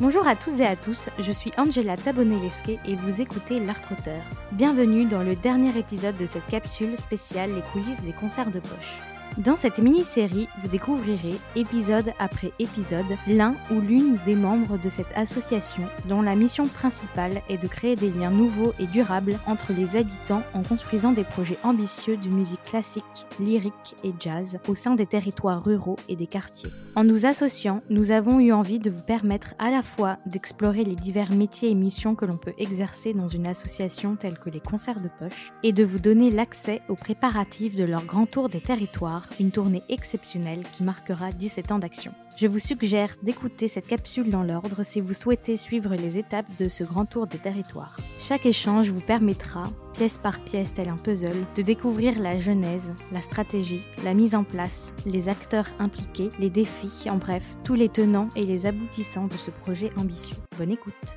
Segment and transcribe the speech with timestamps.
[0.00, 4.22] Bonjour à tous et à tous, je suis Angela Tabonelesque et vous écoutez L'Art Auteur.
[4.52, 9.07] Bienvenue dans le dernier épisode de cette capsule spéciale Les coulisses des concerts de poche.
[9.36, 15.12] Dans cette mini-série, vous découvrirez, épisode après épisode, l'un ou l'une des membres de cette
[15.14, 19.96] association dont la mission principale est de créer des liens nouveaux et durables entre les
[19.96, 23.04] habitants en construisant des projets ambitieux de musique classique,
[23.38, 26.70] lyrique et jazz au sein des territoires ruraux et des quartiers.
[26.96, 30.96] En nous associant, nous avons eu envie de vous permettre à la fois d'explorer les
[30.96, 35.00] divers métiers et missions que l'on peut exercer dans une association telle que les concerts
[35.00, 39.17] de poche et de vous donner l'accès aux préparatifs de leur grand tour des territoires
[39.40, 42.12] une tournée exceptionnelle qui marquera 17 ans d'action.
[42.38, 46.68] Je vous suggère d'écouter cette capsule dans l'ordre si vous souhaitez suivre les étapes de
[46.68, 47.96] ce grand tour des territoires.
[48.18, 53.20] Chaque échange vous permettra, pièce par pièce tel un puzzle, de découvrir la genèse, la
[53.20, 58.28] stratégie, la mise en place, les acteurs impliqués, les défis, en bref, tous les tenants
[58.36, 60.36] et les aboutissants de ce projet ambitieux.
[60.58, 61.16] Bonne écoute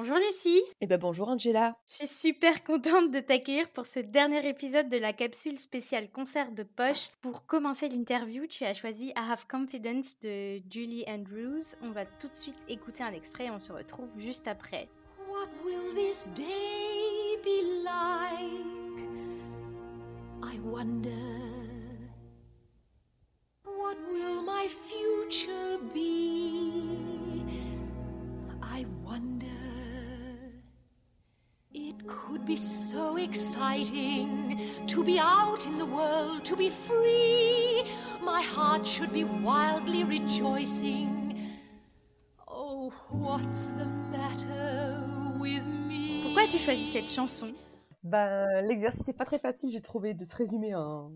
[0.00, 0.62] Bonjour Lucie.
[0.80, 1.76] Eh ben bonjour Angela.
[1.86, 6.52] Je suis super contente de t'accueillir pour ce dernier épisode de la capsule spéciale concert
[6.52, 7.10] de poche.
[7.20, 11.76] Pour commencer l'interview, tu as choisi I Have Confidence de Julie Andrews.
[11.82, 14.88] On va tout de suite écouter un extrait et on se retrouve juste après.
[15.28, 19.04] What will this day be like?
[20.42, 21.10] I wonder.
[23.66, 27.44] What will my future be?
[28.62, 29.49] I wonder.
[31.90, 37.82] It could be so exciting to be out in the world, to be free.
[38.22, 41.34] My heart should be wildly rejoicing.
[42.46, 45.00] Oh, what's the matter
[45.40, 46.22] with me?
[46.22, 47.52] Pourquoi as-tu choisi cette chanson?
[48.04, 51.10] Ben, l'exercice n'est pas très facile, j'ai trouvé, de se résumer en,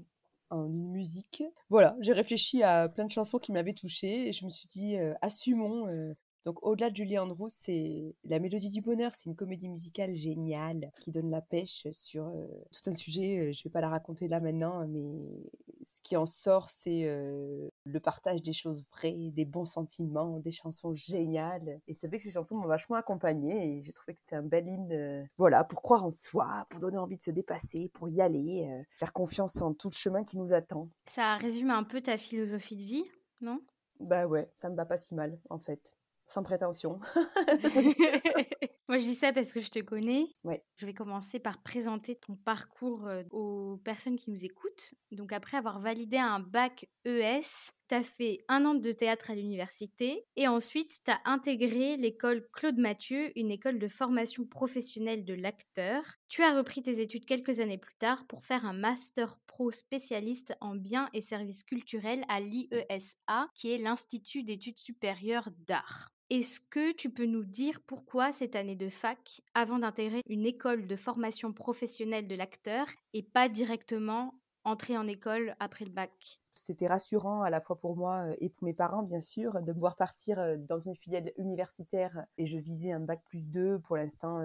[0.51, 1.45] en une musique.
[1.71, 4.97] Voilà, j'ai réfléchi à plein de chansons qui m'avaient touchée et je me suis dit,
[4.97, 9.15] euh, assumons euh, donc, au-delà de Julie Andrews, c'est La Mélodie du Bonheur.
[9.15, 13.39] C'est une comédie musicale géniale qui donne la pêche sur euh, tout un sujet.
[13.39, 15.51] Euh, je ne vais pas la raconter là maintenant, mais
[15.83, 20.51] ce qui en sort, c'est euh, le partage des choses vraies, des bons sentiments, des
[20.51, 21.81] chansons géniales.
[21.89, 24.43] Et c'est vrai que ces chansons m'ont vachement accompagnée et j'ai trouvé que c'était un
[24.43, 28.21] bel hymne, voilà, pour croire en soi, pour donner envie de se dépasser, pour y
[28.21, 28.69] aller,
[28.99, 30.91] faire confiance en tout le chemin qui nous attend.
[31.07, 33.05] Ça résume un peu ta philosophie de vie,
[33.41, 33.59] non?
[34.01, 35.95] Bah ouais, ça me va pas si mal, en fait
[36.27, 37.01] sans prétention.
[38.89, 40.27] Moi, je dis ça parce que je te connais.
[40.45, 40.63] Ouais.
[40.77, 44.93] Je vais commencer par présenter ton parcours aux personnes qui nous écoutent.
[45.11, 49.35] Donc, après avoir validé un bac ES, tu as fait un an de théâtre à
[49.35, 55.35] l'université et ensuite tu as intégré l'école Claude Mathieu, une école de formation professionnelle de
[55.35, 56.03] l'acteur.
[56.29, 60.55] Tu as repris tes études quelques années plus tard pour faire un master pro spécialiste
[60.61, 66.14] en biens et services culturels à l'IESA, qui est l'Institut d'études supérieures d'art.
[66.35, 70.89] Est-ce que tu peux nous dire pourquoi cette année de fac, avant d'intégrer une école
[70.89, 74.35] de formation professionnelle de l'acteur, et pas directement
[74.65, 76.41] entrer en école après le bac?
[76.53, 79.79] C'était rassurant à la fois pour moi et pour mes parents, bien sûr, de me
[79.79, 84.41] voir partir dans une filiale universitaire et je visais un bac plus 2 pour l'instant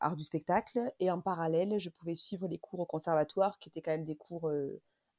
[0.00, 0.92] art du spectacle.
[1.00, 4.16] Et en parallèle, je pouvais suivre les cours au conservatoire qui étaient quand même des
[4.16, 4.50] cours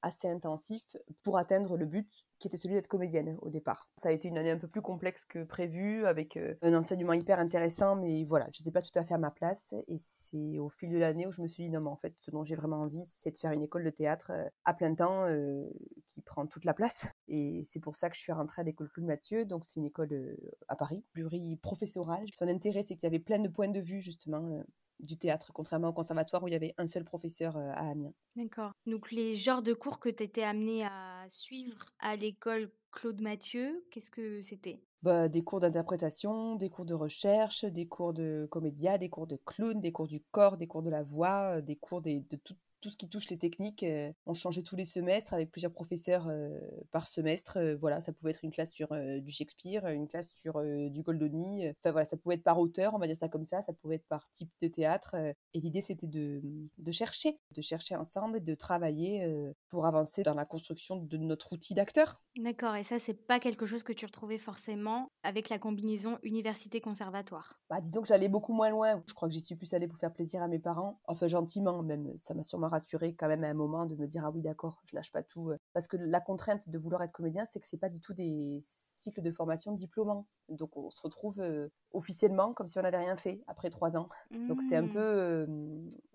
[0.04, 3.90] assez intensifs pour atteindre le but qui était celui d'être comédienne au départ.
[3.98, 7.14] Ça a été une année un peu plus complexe que prévu, avec euh, un enseignement
[7.14, 9.74] hyper intéressant, mais voilà, je n'étais pas tout à fait à ma place.
[9.88, 12.14] Et c'est au fil de l'année où je me suis dit, non, mais en fait,
[12.20, 14.94] ce dont j'ai vraiment envie, c'est de faire une école de théâtre euh, à plein
[14.94, 15.66] temps euh,
[16.08, 17.08] qui prend toute la place.
[17.28, 19.46] Et c'est pour ça que je suis rentrée à l'école Claude Mathieu.
[19.46, 20.38] Donc, c'est une école
[20.68, 22.26] à Paris, pluriprofessorale.
[22.34, 24.64] Son intérêt, c'est qu'il y avait plein de points de vue, justement,
[25.00, 28.14] du théâtre, contrairement au conservatoire où il y avait un seul professeur euh, à Amiens.
[28.36, 28.72] D'accord.
[28.86, 33.86] Donc les genres de cours que tu étais amené à suivre à l'école Claude Mathieu,
[33.92, 34.82] qu'est-ce que c'était?
[35.04, 39.40] Bah, Des cours d'interprétation, des cours de recherche, des cours de comédia, des cours de
[39.46, 42.56] clown, des cours du corps, des cours de la voix, euh, des cours de tout,
[42.82, 46.28] tout ce qui touche les techniques, euh, on changeait tous les semestres avec plusieurs professeurs
[46.28, 46.60] euh,
[46.92, 47.58] par semestre.
[47.58, 51.68] Euh, voilà, ça pouvait être une classe sur du Shakespeare, une classe sur du Goldoni.
[51.70, 53.62] Enfin voilà, ça pouvait être par auteur, on va dire ça comme ça.
[53.62, 55.16] Ça pouvait être par type de théâtre.
[55.16, 56.42] et l'idée, c'était de,
[56.78, 59.28] de, chercher, de chercher ensemble et de travailler
[59.70, 62.22] pour avancer dans la construction de notre outil d'acteur.
[62.38, 62.76] D'accord.
[62.76, 67.60] Et ça, c'est pas quelque chose que tu retrouvais forcément avec la combinaison université-conservatoire?
[67.70, 69.04] Bah, disons que j'allais beaucoup moins loin.
[69.08, 71.00] Je crois que j'y suis plus allée pour faire plaisir à mes parents.
[71.06, 72.14] Enfin, gentiment même.
[72.18, 74.42] Ça m'a sûrement m'a rassurée quand même à un moment de me dire ah oui
[74.42, 75.52] d'accord, je lâche pas tout.
[75.74, 78.60] Parce que la contrainte de vouloir être comédien, c'est que c'est pas du tout des
[78.64, 80.28] cycles de formation diplômants.
[80.50, 81.44] Donc on se retrouve
[81.92, 84.10] officiellement comme si on n'avait rien fait après trois ans.
[84.32, 84.94] Donc c'est un mmh.
[84.94, 85.48] peu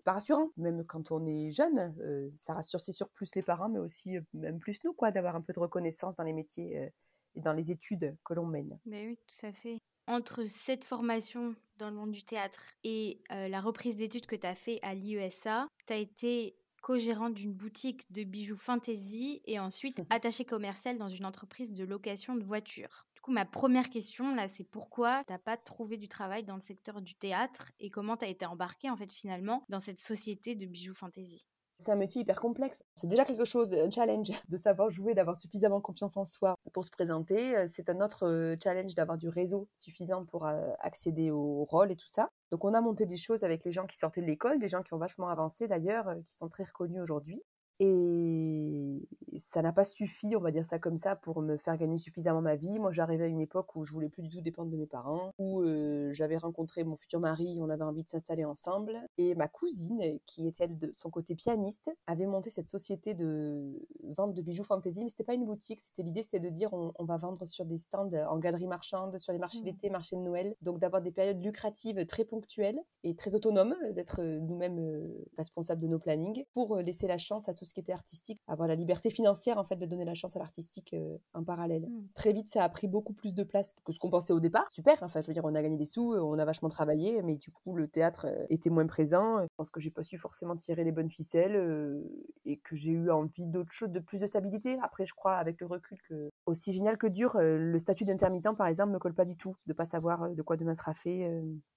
[0.03, 2.31] pas rassurant, même quand on est jeune.
[2.35, 5.41] ça rassure c'est sûr plus les parents, mais aussi même plus nous quoi, d'avoir un
[5.41, 6.91] peu de reconnaissance dans les métiers
[7.35, 8.79] et dans les études que l'on mène.
[8.85, 13.61] Mais oui, tout à fait entre cette formation dans le monde du théâtre et la
[13.61, 18.23] reprise d'études que tu as fait à l'IESA, tu as été co-gérante d'une boutique de
[18.23, 23.05] bijoux fantasy et ensuite mmh attachée commerciale dans une entreprise de location de voitures.
[23.15, 26.61] Du coup, ma première question là, c'est pourquoi t'as pas trouvé du travail dans le
[26.61, 30.55] secteur du théâtre et comment tu as été embarquée en fait finalement dans cette société
[30.55, 31.45] de bijoux fantasy?
[31.83, 32.83] C'est un métier hyper complexe.
[32.95, 36.83] C'est déjà quelque chose, un challenge de savoir jouer, d'avoir suffisamment confiance en soi pour
[36.83, 37.55] se présenter.
[37.55, 41.91] Euh, c'est un autre euh, challenge d'avoir du réseau suffisant pour euh, accéder au rôle
[41.91, 42.29] et tout ça.
[42.51, 44.81] Donc on a monté des choses avec les gens qui sortaient de l'école, des gens
[44.81, 47.41] qui ont vachement avancé d'ailleurs, qui sont très reconnus aujourd'hui.
[47.79, 51.97] Et ça n'a pas suffi, on va dire ça comme ça, pour me faire gagner
[51.97, 52.79] suffisamment ma vie.
[52.79, 55.31] Moi, j'arrivais à une époque où je voulais plus du tout dépendre de mes parents,
[55.39, 55.63] où
[56.11, 58.99] j'avais rencontré mon futur mari, on avait envie de s'installer ensemble.
[59.17, 63.85] Et ma cousine, qui était elle de son côté pianiste, avait monté cette société de
[64.15, 65.81] vente de bijoux fantasy, mais c'était pas une boutique.
[65.81, 69.33] C'était l'idée, c'était de dire on, va vendre sur des stands en galerie marchande, sur
[69.33, 69.65] les marchés mmh.
[69.65, 70.55] d'été, marchés de Noël.
[70.61, 75.99] Donc d'avoir des périodes lucratives très ponctuelles et très autonomes, d'être nous-mêmes responsables de nos
[75.99, 79.57] plannings, pour laisser la chance à tout ce qui était artistique, avoir la liberté financière
[79.57, 81.83] en fait de donner la chance à l'artistique euh, en parallèle.
[81.83, 82.07] Hmm.
[82.13, 84.65] Très vite, ça a pris beaucoup plus de place que ce qu'on pensait au départ.
[84.69, 87.37] Super, enfin je veux dire, on a gagné des sous, on a vachement travaillé, mais
[87.37, 89.41] du coup le théâtre euh, était moins présent.
[89.41, 92.03] Je pense que j'ai pas su forcément tirer les bonnes ficelles euh,
[92.45, 94.77] et que j'ai eu envie d'autre chose, de plus de stabilité.
[94.81, 98.67] Après, je crois avec le recul que aussi génial que dur, le statut d'intermittent par
[98.67, 101.29] exemple me colle pas du tout, de pas savoir de quoi demain sera fait.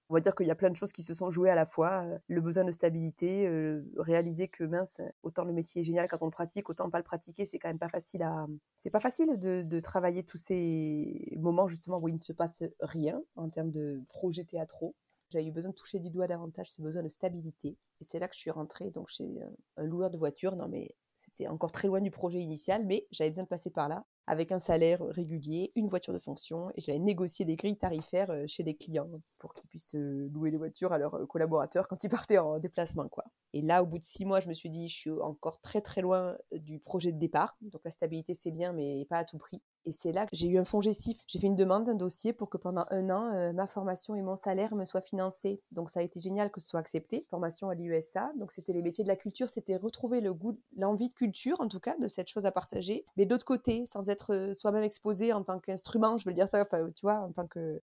[0.08, 1.66] On va dire qu'il y a plein de choses qui se sont jouées à la
[1.66, 2.06] fois.
[2.28, 3.48] Le besoin de stabilité,
[3.96, 7.04] réaliser que mince, autant le métier est génial quand on le pratique, autant pas le
[7.04, 8.46] pratiquer, c'est quand même pas facile à.
[8.76, 13.22] C'est pas facile de, travailler tous ces moments justement où il ne se passe rien
[13.36, 14.94] en termes de projets théâtraux.
[15.30, 17.76] J'ai eu besoin de toucher du doigt davantage ce besoin de stabilité.
[18.00, 19.28] Et c'est là que je suis rentrée donc chez
[19.76, 20.54] un loueur de voitures.
[20.54, 23.88] Non mais c'était encore très loin du projet initial, mais j'avais besoin de passer par
[23.88, 28.30] là avec un salaire régulier, une voiture de fonction, et j'allais négocier des grilles tarifaires
[28.30, 29.08] euh, chez les clients
[29.38, 32.58] pour qu'ils puissent euh, louer les voitures à leurs euh, collaborateurs quand ils partaient en
[32.58, 33.08] déplacement.
[33.08, 33.24] Quoi.
[33.52, 35.80] Et là, au bout de six mois, je me suis dit, je suis encore très
[35.80, 39.38] très loin du projet de départ, donc la stabilité c'est bien, mais pas à tout
[39.38, 39.62] prix.
[39.86, 41.16] Et c'est là que j'ai eu un fonds gestif.
[41.28, 44.22] J'ai fait une demande, un dossier pour que pendant un an, euh, ma formation et
[44.22, 45.62] mon salaire me soient financés.
[45.70, 47.24] Donc ça a été génial que ce soit accepté.
[47.30, 48.32] Formation à l'USA.
[48.36, 51.68] Donc c'était les métiers de la culture, c'était retrouver le goût, l'envie de culture en
[51.68, 53.04] tout cas, de cette chose à partager.
[53.16, 54.15] Mais d'autre côté, sans être
[54.54, 56.64] soi-même exposé en tant qu'instrument, je veux dire ça,
[56.94, 57.80] tu vois, en tant que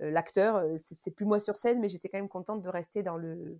[0.00, 3.58] l'acteur, c'est plus moi sur scène, mais j'étais quand même contente de rester dans le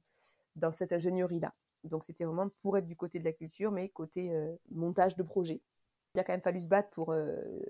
[0.56, 1.55] dans cette ingénierie-là.
[1.84, 4.32] Donc c'était vraiment pour être du côté de la culture, mais côté
[4.70, 5.61] montage de projet.
[6.14, 7.14] Il a quand même fallu se battre pour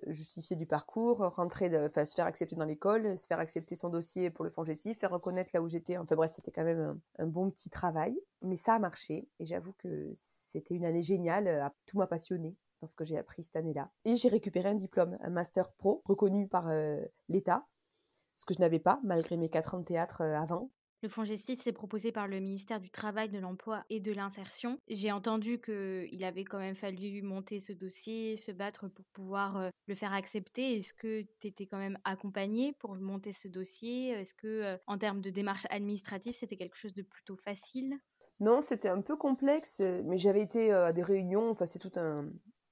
[0.07, 4.45] justifier du parcours, rentrer, se faire accepter dans l'école, se faire accepter son dossier pour
[4.45, 5.97] le fonds faire reconnaître là où j'étais.
[5.97, 8.17] Enfin bref, c'était quand même un, bon petit travail.
[8.43, 11.73] Mais ça a marché et j'avoue que c'était une année géniale.
[11.87, 12.55] Tout m'a passionné
[12.87, 13.91] dans ce que j'ai appris cette année-là.
[14.05, 17.67] Et j'ai récupéré un diplôme, un master pro reconnu par euh, l'État,
[18.37, 20.71] ce que je n'avais pas malgré mes quatre ans de théâtre avant.
[21.03, 24.79] Le fonds gestif, c'est proposé par le ministère du Travail, de l'Emploi et de l'Insertion.
[24.89, 29.71] J'ai entendu qu'il avait quand même fallu monter ce dossier, se battre pour pouvoir euh,
[29.89, 30.79] le faire accepter.
[30.79, 34.11] Est-ce que tu étais quand même accompagné pour monter ce dossier?
[34.11, 37.99] Est-ce que, euh, en termes de démarche administrative, c'était quelque chose de plutôt facile?
[38.41, 41.93] Non, c'était un peu complexe, mais j'avais été euh, à des réunions, enfin c'est tout
[41.97, 42.17] un,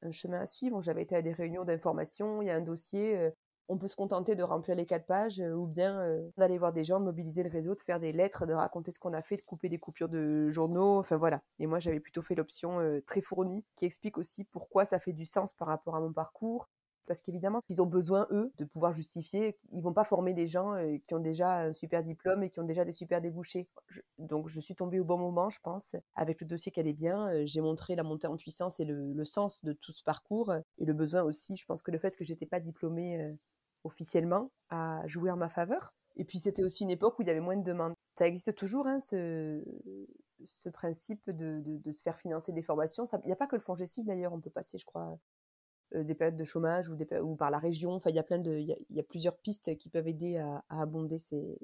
[0.05, 0.81] un chemin à suivre.
[0.83, 3.33] J'avais été à des réunions d'information, il y a un dossier,
[3.69, 6.73] on peut se contenter de remplir les quatre pages euh, ou bien euh, d'aller voir
[6.73, 9.23] des gens, de mobiliser le réseau, de faire des lettres, de raconter ce qu'on a
[9.23, 11.41] fait, de couper des coupures de journaux, enfin voilà.
[11.59, 15.13] Et moi j'avais plutôt fait l'option euh, très fournie qui explique aussi pourquoi ça fait
[15.13, 16.69] du sens par rapport à mon parcours.
[17.07, 19.57] Parce qu'évidemment, ils ont besoin, eux, de pouvoir justifier.
[19.73, 20.75] Ils vont pas former des gens
[21.07, 23.69] qui ont déjà un super diplôme et qui ont déjà des super débouchés.
[24.19, 25.97] donc, je suis tombée au bon moment, je pense.
[26.15, 29.65] Avec le dossier qui allait bien, j'ai montré la montée en puissance et le, sens
[29.65, 30.53] de tout ce parcours.
[30.79, 33.35] Et le besoin aussi, je pense que le fait que j'étais pas diplômée
[33.85, 35.95] officiellement à jouer en ma faveur.
[36.17, 37.95] Et puis c'était aussi une époque où il y avait moins de demandes.
[38.17, 39.63] Ça existe toujours, hein, ce,
[40.71, 43.05] principe de, se faire financer des formations.
[43.25, 45.17] Il n'y a pas que le fonds d'ailleurs, on peut passer, je crois, euh,
[46.03, 47.93] des périodes de chômage ou, par la région.
[47.93, 50.65] Enfin, il y a plein de, il y a, plusieurs pistes qui peuvent aider à,
[50.69, 51.59] abonder ces,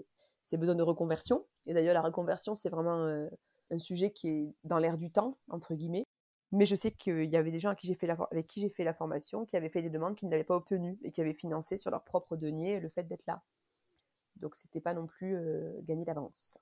[0.52, 1.44] besoins de reconversion.
[1.66, 3.28] Et d'ailleurs, la reconversion, c'est vraiment euh,
[3.70, 6.06] un sujet qui est dans l'air du temps, entre guillemets.
[6.52, 9.56] Mais je sais qu'il y avait des gens avec qui j'ai fait, la, formation qui
[9.56, 12.36] avaient fait des demandes qu'ils n'avaient pas obtenues et qui avaient financé sur leur propre
[12.36, 13.42] denier le fait d'être là.
[14.36, 16.58] Donc c'était pas non plus euh, gagner d'avance.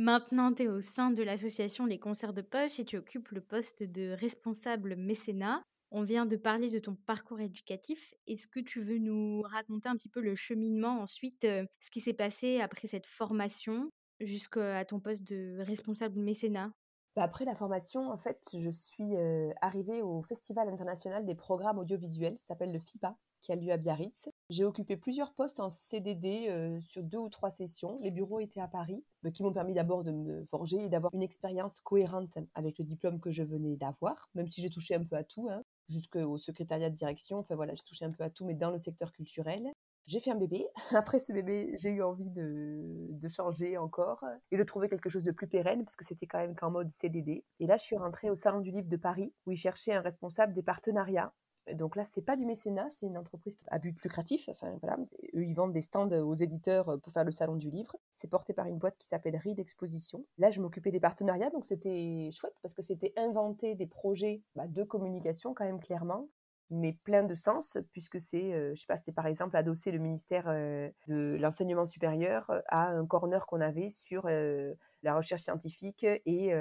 [0.00, 3.42] Maintenant, tu es au sein de l'association Les Concerts de Poche et tu occupes le
[3.42, 5.62] poste de responsable mécénat.
[5.90, 8.14] On vient de parler de ton parcours éducatif.
[8.26, 12.00] Est-ce que tu veux nous raconter un petit peu le cheminement ensuite, euh, ce qui
[12.00, 13.90] s'est passé après cette formation
[14.20, 16.72] jusqu'à ton poste de responsable mécénat?
[17.14, 21.78] Bah, après la formation, en fait, je suis euh, arrivée au Festival international des programmes
[21.78, 24.28] audiovisuels, s'appelle le FIPA, qui a lieu à Biarritz.
[24.48, 27.98] J'ai occupé plusieurs postes en CDD euh, sur deux ou trois sessions.
[28.02, 29.04] Les bureaux étaient à Paris,
[29.34, 33.20] qui m'ont permis d'abord de me forger et d'avoir une expérience cohérente avec le diplôme
[33.20, 35.48] que je venais d'avoir, même si j'ai touché un peu à tout.
[35.50, 37.38] Hein jusqu'au secrétariat de direction.
[37.38, 39.72] Enfin voilà, j'ai touché un peu à tout, mais dans le secteur culturel.
[40.06, 40.66] J'ai fait un bébé.
[40.96, 45.22] Après ce bébé, j'ai eu envie de, de, changer encore et de trouver quelque chose
[45.22, 47.44] de plus pérenne parce que c'était quand même qu'en mode CDD.
[47.60, 50.00] Et là, je suis rentrée au Salon du Livre de Paris où ils cherchaient un
[50.00, 51.32] responsable des partenariats
[51.74, 54.48] donc là, c'est pas du mécénat, c'est une entreprise à but lucratif.
[54.48, 54.98] Enfin voilà,
[55.34, 57.96] eux ils vendent des stands aux éditeurs pour faire le salon du livre.
[58.12, 60.24] C'est porté par une boîte qui s'appelle Read Exposition.
[60.38, 64.66] Là, je m'occupais des partenariats, donc c'était chouette parce que c'était inventer des projets bah,
[64.66, 66.28] de communication quand même clairement
[66.70, 69.98] mais plein de sens, puisque c'est, euh, je sais pas, c'était par exemple adosser le
[69.98, 76.04] ministère euh, de l'enseignement supérieur à un corner qu'on avait sur euh, la recherche scientifique
[76.04, 76.52] et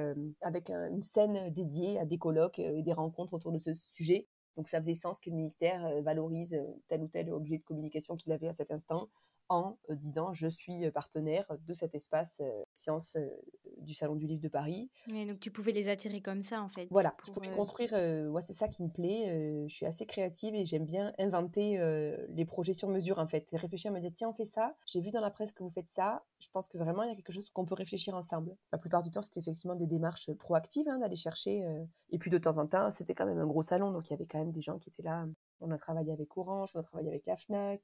[0.41, 4.27] avec une scène dédiée à des colloques et des rencontres autour de ce sujet.
[4.59, 7.63] Donc ça faisait sens que le ministère euh, valorise euh, tel ou tel objet de
[7.63, 9.07] communication qu'il avait à cet instant
[9.49, 12.41] en disant je suis partenaire de cet espace
[12.73, 13.17] science
[13.77, 14.89] du Salon du Livre de Paris.
[15.07, 16.87] donc tu pouvais les attirer comme ça en fait.
[16.91, 17.93] Voilà, pour, je pouvais construire,
[18.29, 21.79] moi c'est ça qui me plaît, je suis assez créative et j'aime bien inventer
[22.29, 23.49] les projets sur mesure en fait.
[23.53, 25.89] Réfléchir, me dire tiens on fait ça, j'ai vu dans la presse que vous faites
[25.89, 28.55] ça, je pense que vraiment il y a quelque chose qu'on peut réfléchir ensemble.
[28.71, 31.63] La plupart du temps c'était effectivement des démarches proactives hein, d'aller chercher,
[32.11, 34.13] et puis de temps en temps c'était quand même un gros salon donc il y
[34.13, 35.25] avait quand même des gens qui étaient là
[35.61, 37.35] on a travaillé avec Orange, on a travaillé avec la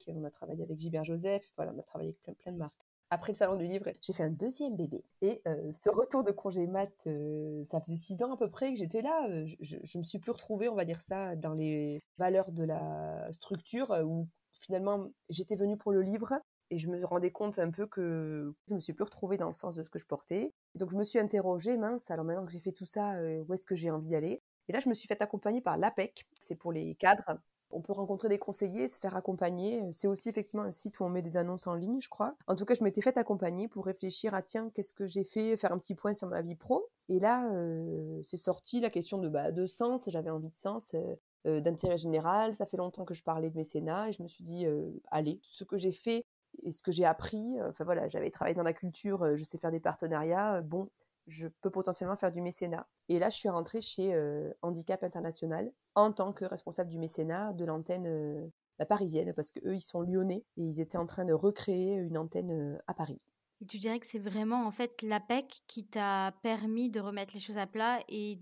[0.08, 2.86] on a travaillé avec Gilbert Joseph, voilà, on a travaillé avec plein, de marques.
[3.10, 5.04] Après le salon du livre, j'ai fait un deuxième bébé.
[5.22, 8.72] Et euh, ce retour de congé mat, euh, ça faisait six ans à peu près
[8.72, 9.28] que j'étais là.
[9.28, 12.64] Euh, je, je, me suis plus retrouvée, on va dire ça, dans les valeurs de
[12.64, 16.40] la structure où finalement j'étais venue pour le livre
[16.70, 19.54] et je me rendais compte un peu que je me suis plus retrouvée dans le
[19.54, 20.52] sens de ce que je portais.
[20.74, 23.66] donc je me suis interrogée, mince, alors maintenant que j'ai fait tout ça, où est-ce
[23.66, 24.42] que j'ai envie d'aller?
[24.68, 27.38] Et là, je me suis fait accompagner par l'APEC, c'est pour les cadres
[27.70, 29.90] on peut rencontrer des conseillers, se faire accompagner.
[29.92, 32.34] C'est aussi effectivement un site où on met des annonces en ligne, je crois.
[32.46, 35.56] En tout cas, je m'étais fait accompagner pour réfléchir à tiens, qu'est-ce que j'ai fait,
[35.56, 36.88] faire un petit point sur ma vie pro.
[37.08, 40.08] Et là, euh, c'est sorti la question de, bah, de sens.
[40.08, 40.94] J'avais envie de sens.
[40.94, 44.26] Euh, euh, d'intérêt général, ça fait longtemps que je parlais de mécénat et je me
[44.26, 44.66] suis dit,
[45.12, 46.24] allez, ce que j'ai fait
[46.64, 49.70] et ce que j'ai appris, enfin voilà, j'avais travaillé dans la culture, je sais faire
[49.70, 50.88] des partenariats, bon,
[51.26, 52.86] je peux potentiellement faire du mécénat.
[53.08, 57.52] Et là, je suis rentrée chez euh, Handicap International en tant que responsable du mécénat
[57.52, 58.46] de l'antenne euh,
[58.78, 62.18] la parisienne, parce qu'eux, ils sont lyonnais et ils étaient en train de recréer une
[62.18, 63.20] antenne euh, à Paris.
[63.60, 67.40] Et tu dirais que c'est vraiment en fait l'APEC qui t'a permis de remettre les
[67.40, 68.38] choses à plat et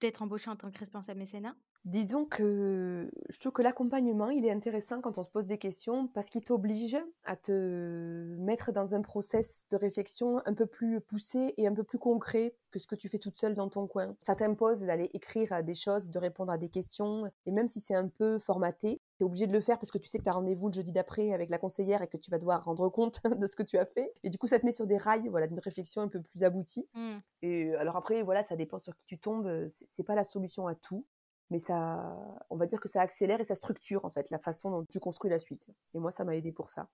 [0.00, 1.56] d'être embauché en tant que responsable mécénat?
[1.84, 6.06] Disons que je trouve que l'accompagnement, il est intéressant quand on se pose des questions
[6.06, 11.54] parce qu'il t'oblige à te mettre dans un process de réflexion un peu plus poussé
[11.56, 14.14] et un peu plus concret que ce que tu fais toute seule dans ton coin.
[14.22, 17.96] Ça t'impose d'aller écrire des choses, de répondre à des questions et même si c'est
[17.96, 20.30] un peu formaté, tu es obligé de le faire parce que tu sais que tu
[20.30, 23.20] as rendez-vous le jeudi d'après avec la conseillère et que tu vas devoir rendre compte
[23.40, 24.12] de ce que tu as fait.
[24.22, 26.44] Et du coup, ça te met sur des rails, voilà, d'une réflexion un peu plus
[26.44, 26.88] aboutie.
[26.94, 27.16] Mmh.
[27.42, 29.66] Et alors après, voilà, ça dépend sur qui tu tombes.
[29.88, 31.04] C'est pas la solution à tout
[31.50, 32.16] mais ça,
[32.50, 35.00] on va dire que ça accélère et ça structure en fait la façon dont tu
[35.00, 35.66] construis la suite.
[35.94, 36.88] Et moi, ça m'a aidé pour ça.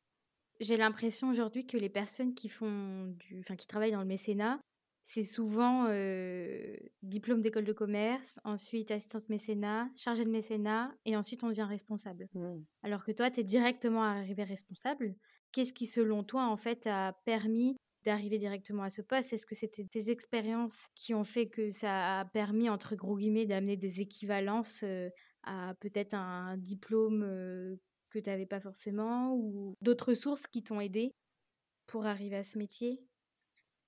[0.60, 4.58] J'ai l'impression aujourd'hui que les personnes qui font du, enfin qui travaillent dans le mécénat,
[5.02, 11.44] c'est souvent euh, diplôme d'école de commerce, ensuite assistance mécénat, chargé de mécénat, et ensuite
[11.44, 12.28] on devient responsable.
[12.34, 12.56] Mmh.
[12.82, 15.14] Alors que toi, tu es directement arrivé responsable.
[15.52, 17.76] Qu'est-ce qui, selon toi, en fait, a permis
[18.08, 19.32] d'arriver directement à ce poste?
[19.32, 23.46] Est-ce que c'était tes expériences qui ont fait que ça a permis, entre gros guillemets,
[23.46, 24.84] d'amener des équivalences
[25.44, 27.20] à peut-être un diplôme
[28.10, 31.14] que tu n'avais pas forcément ou d'autres sources qui t'ont aidé
[31.86, 33.00] pour arriver à ce métier?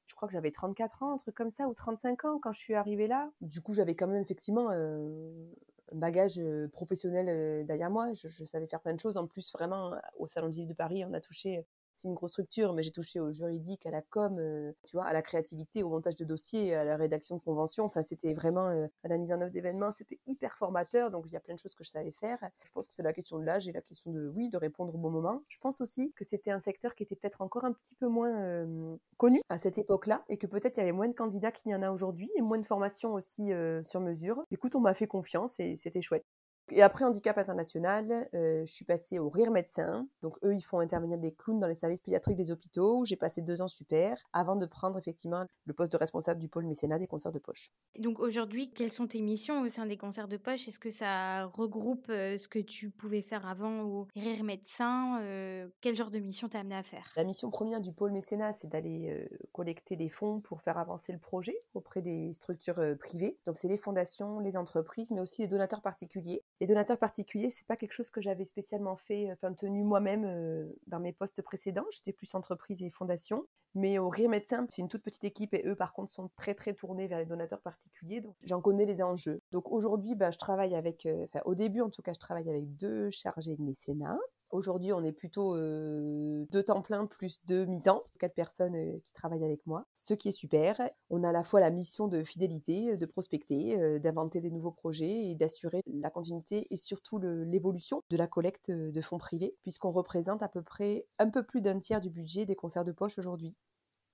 [0.06, 2.58] Je crois que j'avais 34 ans, un truc comme ça, ou 35 ans quand je
[2.58, 3.30] suis arrivée là.
[3.40, 5.52] Du coup, j'avais quand même effectivement euh,
[5.92, 8.12] un bagage professionnel derrière moi.
[8.12, 9.16] Je, je, savais faire plein de choses.
[9.16, 12.32] En plus, vraiment, au Salon du Livre de Paris, on a touché c'est une grosse
[12.32, 15.82] structure, mais j'ai touché au juridique, à la com, euh, tu vois, à la créativité,
[15.82, 17.84] au montage de dossiers, à la rédaction de conventions.
[17.84, 21.10] Enfin, c'était vraiment euh, à la mise en œuvre d'événements, c'était hyper formateur.
[21.10, 22.38] Donc, il y a plein de choses que je savais faire.
[22.64, 24.94] Je pense que c'est la question de l'âge et la question de, oui, de répondre
[24.94, 25.42] au bon moment.
[25.48, 28.34] Je pense aussi que c'était un secteur qui était peut-être encore un petit peu moins
[28.42, 31.70] euh, connu à cette époque-là et que peut-être il y avait moins de candidats qu'il
[31.72, 33.52] y en a aujourd'hui et moins de formations aussi
[33.84, 34.42] sur mesure.
[34.50, 36.24] Écoute, on m'a fait confiance et c'était chouette.
[36.72, 40.06] Et après handicap international, euh, je suis passée au Rire Médecin.
[40.22, 43.04] Donc eux, ils font intervenir des clowns dans les services pédiatriques des hôpitaux.
[43.04, 46.66] J'ai passé deux ans super avant de prendre effectivement le poste de responsable du pôle
[46.66, 47.70] mécénat des concerts de poche.
[47.98, 50.68] Donc aujourd'hui, quelles sont tes missions au sein des concerts de poche?
[50.68, 55.20] Est-ce que ça regroupe euh, ce que tu pouvais faire avant au Rire Médecin?
[55.22, 57.12] Euh, Quel genre de mission t'as amené à faire?
[57.16, 61.18] La mission première du pôle mécénat, c'est d'aller collecter des fonds pour faire avancer le
[61.18, 63.36] projet auprès des structures privées.
[63.46, 66.42] Donc c'est les fondations, les entreprises, mais aussi les donateurs particuliers.
[66.60, 70.68] Les donateurs particuliers, c'est pas quelque chose que j'avais spécialement fait, enfin tenu moi-même euh,
[70.86, 71.86] dans mes postes précédents.
[71.90, 73.46] J'étais plus entreprise et fondation.
[73.74, 76.54] Mais au Rire Médecin, c'est une toute petite équipe et eux, par contre, sont très
[76.54, 78.20] très tournés vers les donateurs particuliers.
[78.20, 79.40] Donc j'en connais les enjeux.
[79.52, 82.76] Donc aujourd'hui, bah, je travaille avec, euh, au début en tout cas, je travaille avec
[82.76, 84.18] deux chargés de mécénat.
[84.50, 89.12] Aujourd'hui, on est plutôt euh, deux temps plein plus deux mi-temps, quatre personnes euh, qui
[89.12, 90.80] travaillent avec moi, ce qui est super.
[91.08, 94.72] On a à la fois la mission de fidélité, de prospecter, euh, d'inventer des nouveaux
[94.72, 99.92] projets et d'assurer la continuité et surtout l'évolution de la collecte de fonds privés, puisqu'on
[99.92, 103.20] représente à peu près un peu plus d'un tiers du budget des concerts de poche
[103.20, 103.54] aujourd'hui.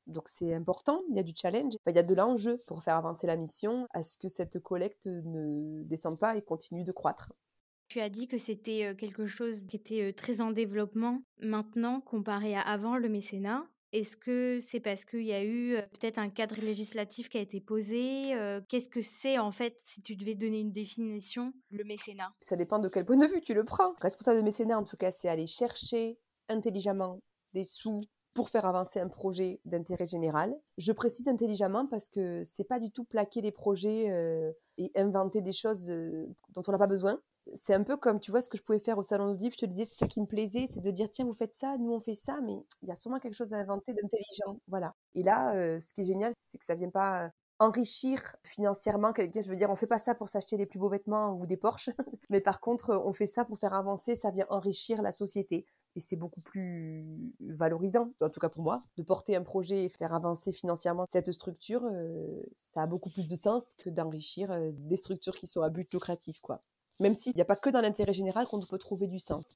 [0.06, 2.96] Donc c'est important, il y a du challenge, il y a de l'enjeu pour faire
[2.96, 7.32] avancer la mission, à ce que cette collecte ne descende pas et continue de croître.
[7.88, 12.60] Tu as dit que c'était quelque chose qui était très en développement maintenant comparé à
[12.60, 13.64] avant le mécénat.
[13.92, 17.60] Est-ce que c'est parce qu'il y a eu peut-être un cadre législatif qui a été
[17.60, 18.34] posé
[18.68, 22.32] Qu'est-ce que c'est en fait, si tu devais donner une définition, le mécénat?
[22.40, 23.94] Ça dépend de quel point de vue tu le prends.
[24.02, 27.20] Responsable de mécénat, en tout cas, c'est aller chercher intelligemment
[27.54, 28.02] des sous
[28.36, 30.54] pour faire avancer un projet d'intérêt général.
[30.78, 34.06] Je précise intelligemment parce que c'est pas du tout plaquer des projets
[34.78, 37.18] et inventer des choses dont on n'a pas besoin
[37.54, 39.54] c'est un peu comme, tu vois, ce que je pouvais faire au salon de livre,
[39.54, 41.76] je te disais, c'est ça qui me plaisait, c'est de dire, tiens, vous faites ça,
[41.78, 44.60] nous on fait ça, mais il y a sûrement quelque chose à inventer d'intelligent.
[44.68, 44.94] Voilà.
[45.14, 49.40] Et là, euh, ce qui est génial, c'est que ça vient pas enrichir financièrement quelqu'un.
[49.40, 51.56] Je veux dire, on fait pas ça pour s'acheter les plus beaux vêtements ou des
[51.56, 51.90] Porsche,
[52.30, 55.66] mais par contre, on fait ça pour faire avancer, ça vient enrichir la société.
[55.96, 59.88] Et c'est beaucoup plus valorisant, en tout cas pour moi, de porter un projet et
[59.88, 61.84] faire avancer financièrement cette structure.
[61.84, 65.70] Euh, ça a beaucoup plus de sens que d'enrichir euh, des structures qui sont à
[65.70, 66.62] but lucratif, quoi
[67.00, 69.54] même s'il n'y a pas que dans l'intérêt général qu'on peut trouver du sens.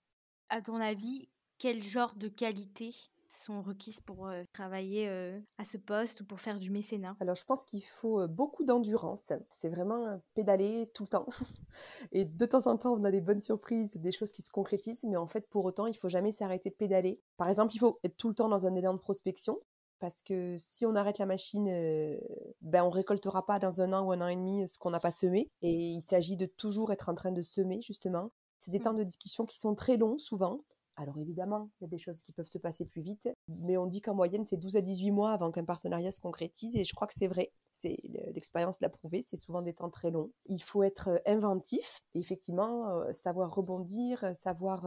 [0.49, 1.29] À ton avis,
[1.59, 2.95] quel genre de qualités
[3.33, 7.17] sont requises pour euh, travailler euh, à ce poste ou pour faire du mécénat?
[7.21, 9.33] Alors je pense qu'il faut beaucoup d'endurance.
[9.49, 11.27] C'est vraiment pédaler tout le temps.
[12.13, 15.05] Et de temps en temps, on a des bonnes surprises, des choses qui se concrétisent,
[15.05, 17.21] mais en fait, pour autant, il faut jamais s'arrêter de pédaler.
[17.37, 19.59] Par exemple, il faut être tout le temps dans un élan de prospection
[20.01, 22.19] parce que si on arrête la machine, euh,
[22.63, 24.99] ben on récoltera pas dans un an ou un an et demi ce qu'on n'a
[24.99, 25.51] pas semé.
[25.61, 28.33] Et il s'agit de toujours être en train de semer, justement.
[28.59, 28.83] C'est des mmh.
[28.83, 30.63] temps de discussion qui sont très longs, souvent.
[30.97, 33.87] Alors évidemment, il y a des choses qui peuvent se passer plus vite, mais on
[33.87, 36.95] dit qu'en moyenne, c'est 12 à 18 mois avant qu'un partenariat se concrétise, et je
[36.95, 37.53] crois que c'est vrai.
[37.73, 37.99] C'est
[38.35, 40.31] l'expérience l'a prouvé, c'est souvent des temps très longs.
[40.47, 44.85] Il faut être euh, inventif, effectivement, euh, savoir rebondir, savoir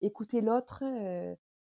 [0.00, 0.82] écouter l'autre,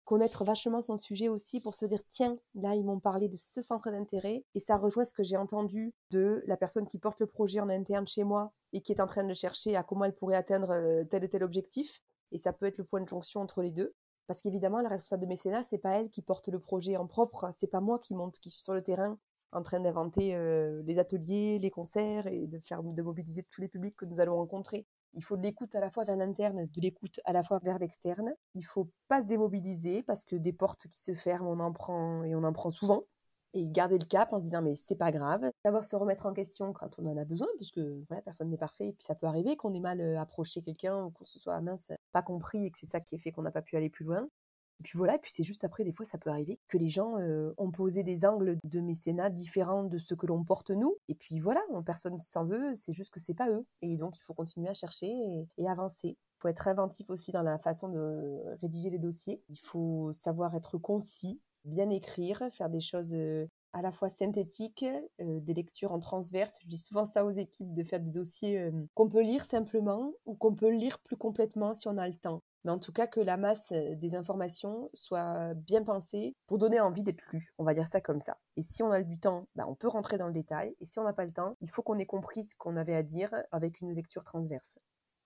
[0.04, 3.62] connaître vachement son sujet aussi pour se dire tiens, là ils m'ont parlé de ce
[3.62, 7.28] centre d'intérêt et ça rejoint ce que j'ai entendu de la personne qui porte le
[7.28, 10.16] projet en interne chez moi et qui est en train de chercher à comment elle
[10.16, 13.42] pourrait atteindre euh, tel ou tel objectif et ça peut être le point de jonction
[13.42, 13.94] entre les deux
[14.28, 17.52] parce qu'évidemment la responsable de mécénat c'est pas elle qui porte le projet en propre,
[17.58, 19.18] c'est pas moi qui monte qui suis sur le terrain
[19.52, 23.68] en train d'inventer euh, les ateliers, les concerts et de faire de mobiliser tous les
[23.68, 24.86] publics que nous allons rencontrer.
[25.14, 27.78] Il faut de l'écoute à la fois vers l'interne, de l'écoute à la fois vers
[27.78, 28.34] l'externe.
[28.56, 32.24] Il faut pas se démobiliser parce que des portes qui se ferment, on en prend
[32.24, 33.04] et on en prend souvent.
[33.54, 35.52] Et garder le cap en se disant mais c'est pas grave.
[35.64, 38.58] Savoir se remettre en question quand on en a besoin, parce que voilà, personne n'est
[38.58, 38.88] parfait.
[38.88, 41.92] Et puis ça peut arriver qu'on ait mal approché quelqu'un ou qu'on se soit mince,
[42.12, 44.06] pas compris et que c'est ça qui a fait qu'on n'a pas pu aller plus
[44.06, 44.28] loin.
[44.82, 46.90] Et puis voilà, et puis c'est juste après, des fois, ça peut arriver que les
[46.90, 47.16] gens
[47.58, 50.98] ont posé des angles de mécénat différents de ce que l'on porte nous.
[51.08, 53.64] Et puis voilà, personne s'en veut, c'est juste que c'est pas eux.
[53.84, 55.08] Et donc, il faut continuer à chercher
[55.58, 56.08] et, avancer.
[56.08, 59.40] Il faut être inventif aussi dans la façon de rédiger les dossiers.
[59.50, 63.16] Il faut savoir être concis, bien écrire, faire des choses
[63.74, 64.86] à la fois synthétiques,
[65.20, 66.58] des lectures en transverse.
[66.62, 70.36] Je dis souvent ça aux équipes de faire des dossiers qu'on peut lire simplement ou
[70.36, 73.20] qu'on peut lire plus complètement si on a le temps mais en tout cas que
[73.20, 77.54] la masse des informations soit bien pensée pour donner envie d'être lu.
[77.58, 78.38] On va dire ça comme ça.
[78.58, 80.76] Et si on a du temps, bah, on peut rentrer dans le détail.
[80.80, 82.96] Et si on n'a pas le temps, il faut qu'on ait compris ce qu'on avait
[82.96, 84.78] à dire avec une lecture transverse.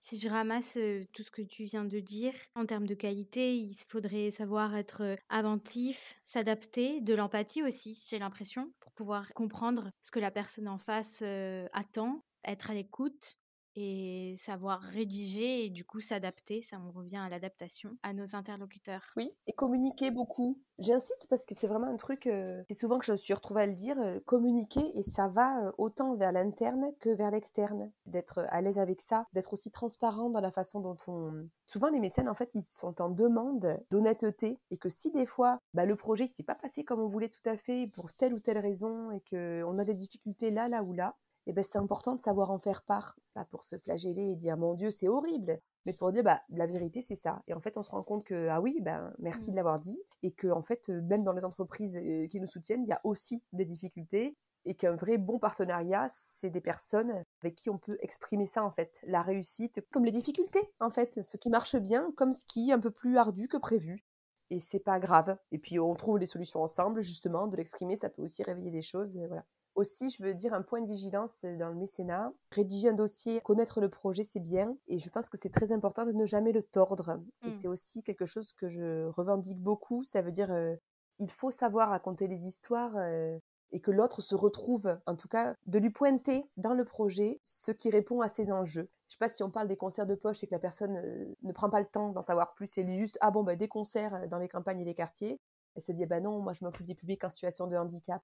[0.08, 0.78] Si je ramasse
[1.12, 5.16] tout ce que tu viens de dire, en termes de qualité, il faudrait savoir être
[5.28, 10.78] inventif, s'adapter, de l'empathie aussi, j'ai l'impression, pour pouvoir comprendre ce que la personne en
[10.78, 11.24] face
[11.72, 13.34] attend, être à l'écoute,
[13.76, 16.60] et savoir rédiger et du coup s'adapter.
[16.60, 19.12] Ça, on revient à l'adaptation à nos interlocuteurs.
[19.16, 20.58] Oui, et communiquer beaucoup.
[20.78, 23.62] J'insiste parce que c'est vraiment un truc, euh, c'est souvent que je me suis retrouvée
[23.62, 27.90] à le dire, euh, communiquer et ça va euh, autant vers l'interne que vers l'externe.
[28.04, 31.48] D'être à l'aise avec ça, d'être aussi transparent dans la façon dont on...
[31.66, 35.58] Souvent les mécènes en fait ils sont en demande d'honnêteté et que si des fois
[35.72, 38.34] bah, le projet ne s'est pas passé comme on voulait tout à fait pour telle
[38.34, 41.78] ou telle raison et qu'on a des difficultés là, là ou là, eh ben, c'est
[41.78, 45.08] important de savoir en faire part, pas pour se flageller et dire mon Dieu, c'est
[45.08, 47.42] horrible, mais pour dire bah, la vérité, c'est ça.
[47.46, 49.56] Et en fait, on se rend compte que, ah oui, ben, merci de mmh.
[49.56, 52.82] l'avoir dit, et que, en fait, euh, même dans les entreprises euh, qui nous soutiennent,
[52.82, 57.54] il y a aussi des difficultés, et qu'un vrai bon partenariat, c'est des personnes avec
[57.54, 61.36] qui on peut exprimer ça, en fait, la réussite, comme les difficultés, en fait, ce
[61.36, 64.04] qui marche bien, comme ce qui est un peu plus ardu que prévu.
[64.50, 65.36] Et c'est pas grave.
[65.52, 68.82] Et puis on trouve les solutions ensemble, justement, de l'exprimer, ça peut aussi réveiller des
[68.82, 69.16] choses.
[69.28, 69.44] Voilà.
[69.76, 72.32] Aussi, je veux dire un point de vigilance dans le mécénat.
[72.50, 74.74] Rédiger un dossier, connaître le projet, c'est bien.
[74.88, 77.20] Et je pense que c'est très important de ne jamais le tordre.
[77.44, 77.50] Et mmh.
[77.50, 80.02] c'est aussi quelque chose que je revendique beaucoup.
[80.02, 80.74] Ça veut dire, euh,
[81.18, 83.38] il faut savoir raconter les histoires euh,
[83.70, 87.70] et que l'autre se retrouve, en tout cas, de lui pointer dans le projet ce
[87.70, 88.88] qui répond à ses enjeux.
[89.08, 91.34] Je sais pas si on parle des concerts de poche et que la personne euh,
[91.42, 93.68] ne prend pas le temps d'en savoir plus et lit juste, ah bon, bah, des
[93.68, 95.38] concerts dans les campagnes et les quartiers.
[95.74, 98.22] Elle se dit, bah non, moi je m'occupe des publics en situation de handicap.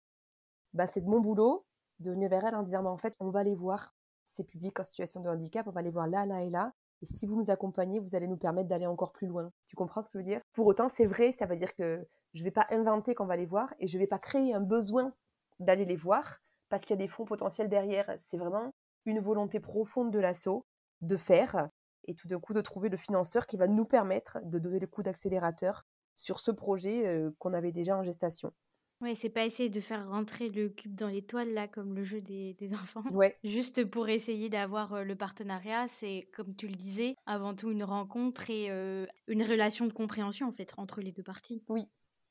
[0.74, 1.64] Bah, c'est de mon boulot
[2.00, 4.78] de venir vers elle en disant, bah, en fait, on va les voir, ces publics
[4.80, 6.72] en situation de handicap, on va les voir là, là et là.
[7.02, 9.50] Et si vous nous accompagnez, vous allez nous permettre d'aller encore plus loin.
[9.66, 10.40] Tu comprends ce que je veux dire?
[10.52, 13.36] Pour autant, c'est vrai, ça veut dire que je ne vais pas inventer qu'on va
[13.36, 15.12] les voir et je ne vais pas créer un besoin
[15.58, 18.16] d'aller les voir parce qu'il y a des fonds potentiels derrière.
[18.20, 18.72] C'est vraiment
[19.04, 20.64] une volonté profonde de l'assaut
[21.00, 21.68] de faire
[22.04, 24.86] et tout d'un coup de trouver le financeur qui va nous permettre de donner le
[24.86, 28.52] coup d'accélérateur sur ce projet euh, qu'on avait déjà en gestation.
[29.02, 32.20] Ouais, c'est pas essayer de faire rentrer le cube dans l'étoile, là, comme le jeu
[32.20, 33.02] des, des enfants.
[33.12, 33.36] Ouais.
[33.42, 38.48] Juste pour essayer d'avoir le partenariat, c'est, comme tu le disais, avant tout une rencontre
[38.48, 41.64] et une relation de compréhension, en fait, entre les deux parties.
[41.68, 41.88] Oui.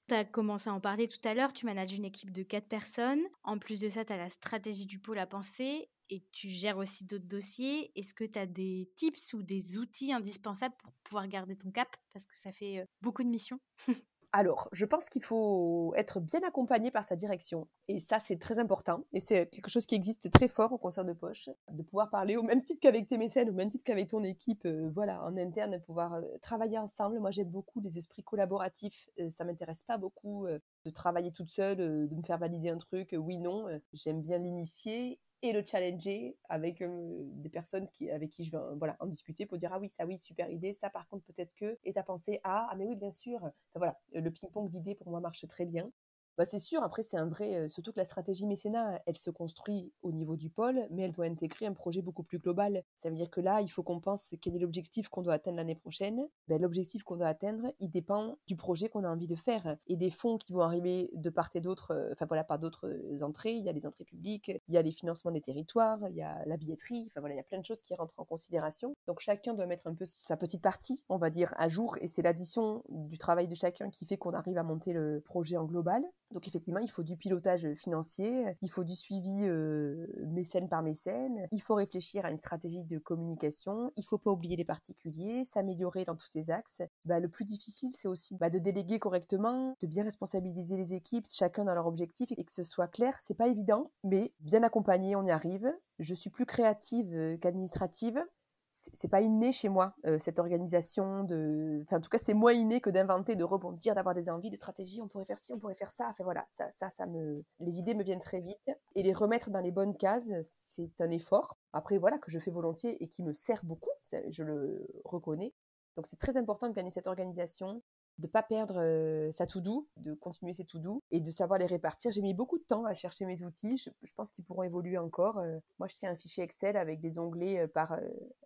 [0.08, 2.68] Tu as commencé à en parler tout à l'heure, tu manages une équipe de quatre
[2.68, 3.22] personnes.
[3.44, 6.78] En plus de ça, tu as la stratégie du pôle à penser et tu gères
[6.78, 7.92] aussi d'autres dossiers.
[7.96, 11.90] Est-ce que tu as des tips ou des outils indispensables pour pouvoir garder ton cap?
[12.14, 13.60] Parce que ça fait beaucoup de missions.
[14.34, 17.67] Alors, je pense qu'il faut être bien accompagné par sa direction.
[17.89, 19.04] Et ça, c'est très important.
[19.12, 21.50] Et c'est quelque chose qui existe très fort au concert de poche.
[21.70, 24.65] De pouvoir parler au même titre qu'avec tes mécènes, au même titre qu'avec ton équipe,
[24.65, 27.20] euh, voilà, en interne, pouvoir euh, travailler ensemble.
[27.20, 29.10] Moi, j'aime beaucoup les esprits collaboratifs.
[29.17, 32.78] Ça ça m'intéresse pas beaucoup euh, de travailler toute seule, de me faire valider un
[32.78, 33.65] truc, oui, non.
[33.91, 39.08] J'aime bien l'initier et le challenger avec des personnes avec qui je vais voilà, en
[39.08, 40.73] discuter pour dire ah oui ça oui super idée.
[40.73, 43.49] Ça par contre peut-être que et t'as pensé à ah mais oui bien sûr.
[43.75, 45.91] Voilà le ping-pong d'idées pour moi marche très bien
[46.38, 47.67] bah, c'est sûr, après, c'est un vrai.
[47.70, 51.26] Surtout que la stratégie mécénat, elle se construit au niveau du pôle, mais elle doit
[51.26, 52.84] intégrer un projet beaucoup plus global.
[52.98, 55.58] Ça veut dire que là, il faut qu'on pense quel est l'objectif qu'on doit atteindre
[55.58, 56.28] l'année prochaine.
[56.48, 59.98] Ben, L'objectif qu'on doit atteindre, il dépend du projet qu'on a envie de faire et
[59.98, 62.89] des fonds qui vont arriver de part et d'autre, enfin voilà, par d'autres
[63.22, 63.54] entrées.
[63.54, 66.22] Il y a les entrées publiques, il y a les financements des territoires, il y
[66.22, 68.94] a la billetterie, enfin voilà, il y a plein de choses qui rentrent en considération.
[69.08, 72.08] Donc chacun doit mettre un peu sa petite partie, on va dire, à jour, et
[72.08, 75.65] c'est l'addition du travail de chacun qui fait qu'on arrive à monter le projet en
[75.65, 76.04] global.
[76.32, 81.48] Donc effectivement, il faut du pilotage financier, il faut du suivi euh, mécène par mécène,
[81.52, 86.06] il faut réfléchir à une stratégie de communication, il faut pas oublier les particuliers, s'améliorer
[86.06, 86.82] dans tous ces axes.
[87.06, 91.28] Bah, le plus difficile, c'est aussi bah, de déléguer correctement, de bien responsabiliser les équipes,
[91.28, 93.17] chacun dans leur objectif et que ce soit clair.
[93.20, 95.72] C'est pas évident, mais bien accompagné, on y arrive.
[96.00, 98.24] Je suis plus créative euh, qu'administrative
[98.72, 102.54] c'est pas inné chez moi euh, cette organisation de enfin en tout cas c'est moins
[102.54, 105.60] inné que d'inventer de rebondir d'avoir des envies de stratégie on pourrait faire ci on
[105.60, 106.08] pourrait faire ça.
[106.10, 109.50] Enfin voilà ça ça ça me les idées me viennent très vite et les remettre
[109.50, 111.58] dans les bonnes cases c'est un effort.
[111.74, 113.92] Après voilà que je fais volontiers et qui me sert beaucoup
[114.30, 115.54] je le reconnais.
[115.98, 117.82] Donc c'est très important de gagner cette organisation
[118.17, 121.65] de pas perdre sa tout doux, de continuer ses tout doux et de savoir les
[121.65, 122.12] répartir.
[122.12, 123.78] J'ai mis beaucoup de temps à chercher mes outils.
[123.78, 125.41] Je, pense qu'ils pourront évoluer encore.
[125.80, 127.97] moi, je tiens un fichier Excel avec des onglets par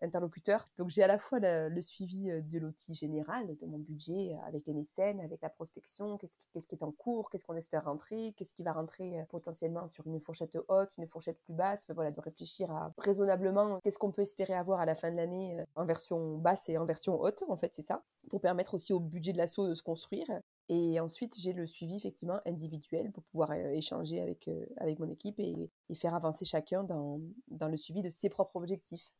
[0.01, 0.69] interlocuteur.
[0.77, 4.73] Donc, j'ai à la fois le, suivi de l'outil général, de mon budget avec les
[4.73, 8.63] mécènes, avec la prospection, qu'est-ce qui, est en cours, qu'est-ce qu'on espère rentrer, qu'est-ce qui
[8.63, 11.85] va rentrer potentiellement sur une fourchette haute, une fourchette plus basse.
[11.89, 15.57] voilà, de réfléchir à raisonnablement qu'est-ce qu'on peut espérer avoir à la fin de l'année
[15.75, 17.43] en version basse et en version haute.
[17.47, 18.03] En fait, c'est ça.
[18.29, 20.27] Pour permettre aussi au budget de l'assaut de se construire.
[20.67, 25.09] Et ensuite, j'ai le suivi effectivement individuel pour pouvoir euh, échanger avec, euh, avec mon
[25.09, 29.11] équipe et, faire avancer chacun dans, dans, le suivi de ses propres objectifs.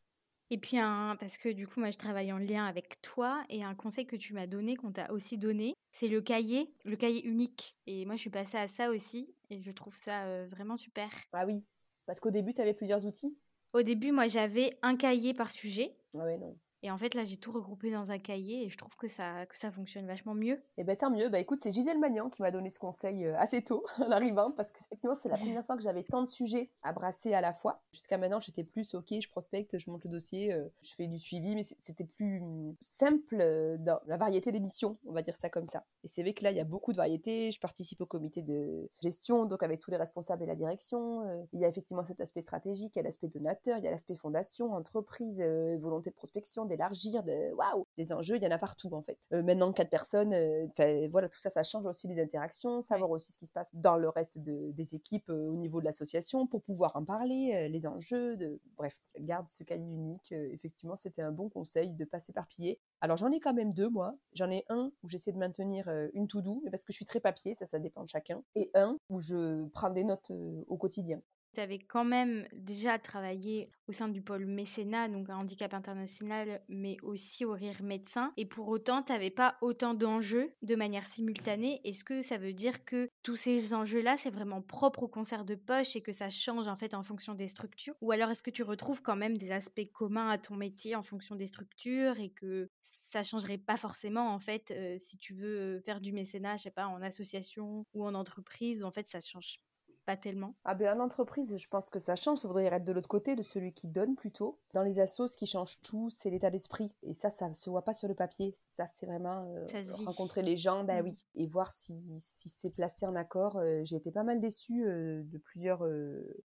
[0.50, 3.64] Et puis, un, parce que du coup, moi, je travaille en lien avec toi et
[3.64, 7.24] un conseil que tu m'as donné, qu'on t'a aussi donné, c'est le cahier, le cahier
[7.24, 7.76] unique.
[7.86, 11.10] Et moi, je suis passée à ça aussi et je trouve ça euh, vraiment super.
[11.32, 11.64] Ah oui,
[12.06, 13.36] parce qu'au début, tu avais plusieurs outils?
[13.72, 15.96] Au début, moi, j'avais un cahier par sujet.
[16.14, 16.56] Ah ouais, non.
[16.86, 19.44] Et en fait, là, j'ai tout regroupé dans un cahier et je trouve que ça,
[19.46, 20.62] que ça fonctionne vachement mieux.
[20.78, 21.28] Eh ben tant mieux.
[21.28, 24.52] Bah écoute, c'est Gisèle Magnan qui m'a donné ce conseil euh, assez tôt en arrivant
[24.52, 27.40] parce que effectivement, c'est la première fois que j'avais tant de sujets à brasser à
[27.40, 27.82] la fois.
[27.92, 31.18] Jusqu'à maintenant, j'étais plus ok, je prospecte, je monte le dossier, euh, je fais du
[31.18, 32.40] suivi, mais c'était plus
[32.78, 35.84] simple euh, dans la variété des missions, on va dire ça comme ça.
[36.04, 37.50] Et c'est vrai que là, il y a beaucoup de variétés.
[37.50, 41.24] Je participe au comité de gestion, donc avec tous les responsables et la direction.
[41.52, 43.90] il y a effectivement cet aspect stratégique, il y a l'aspect donateur, il y a
[43.90, 45.42] l'aspect fondation, entreprise,
[45.80, 49.18] volonté de prospection, d'élargir, de waouh, les enjeux, il y en a partout en fait.
[49.32, 53.32] Euh, maintenant, quatre personnes, euh, voilà, tout ça, ça change aussi les interactions, savoir aussi
[53.32, 56.62] ce qui se passe dans le reste des équipes euh, au niveau de l'association pour
[56.62, 58.60] pouvoir en parler, les enjeux, de...
[58.76, 60.32] bref, garde ce cahier unique.
[60.32, 62.78] effectivement, c'était un bon conseil de pas s'éparpiller.
[63.00, 64.14] Alors j'en ai quand même deux moi.
[64.34, 67.54] J'en ai un où j'essaie de maintenir une to-do, parce que je suis très papier,
[67.54, 68.42] ça ça dépend de chacun.
[68.54, 70.30] Et un où je prends des notes
[70.66, 71.20] au quotidien
[71.52, 76.62] tu avais quand même déjà travaillé au sein du pôle mécénat, donc un handicap international,
[76.68, 78.32] mais aussi au rire médecin.
[78.36, 81.80] Et pour autant, tu n'avais pas autant d'enjeux de manière simultanée.
[81.84, 85.54] Est-ce que ça veut dire que tous ces enjeux-là, c'est vraiment propre au concert de
[85.54, 87.94] poche et que ça change en fait en fonction des structures?
[88.00, 91.02] Ou alors est-ce que tu retrouves quand même des aspects communs à ton métier en
[91.02, 95.80] fonction des structures et que ça changerait pas forcément en fait euh, si tu veux
[95.80, 99.58] faire du mécénat, je sais pas, en association ou en entreprise, en fait ça change
[100.06, 102.38] pas tellement Ah ben en entreprise, je pense que ça change.
[102.38, 104.60] Ça voudrait être de l'autre côté, de celui qui donne plutôt.
[104.72, 106.94] Dans les assos, ce qui change tout, c'est l'état d'esprit.
[107.02, 108.54] Et ça, ça se voit pas sur le papier.
[108.70, 109.66] Ça, c'est vraiment euh,
[110.04, 113.56] rencontrer les gens, ben oui, et voir si, si c'est placé en accord.
[113.56, 115.84] Euh, j'ai été pas mal déçue euh, de plusieurs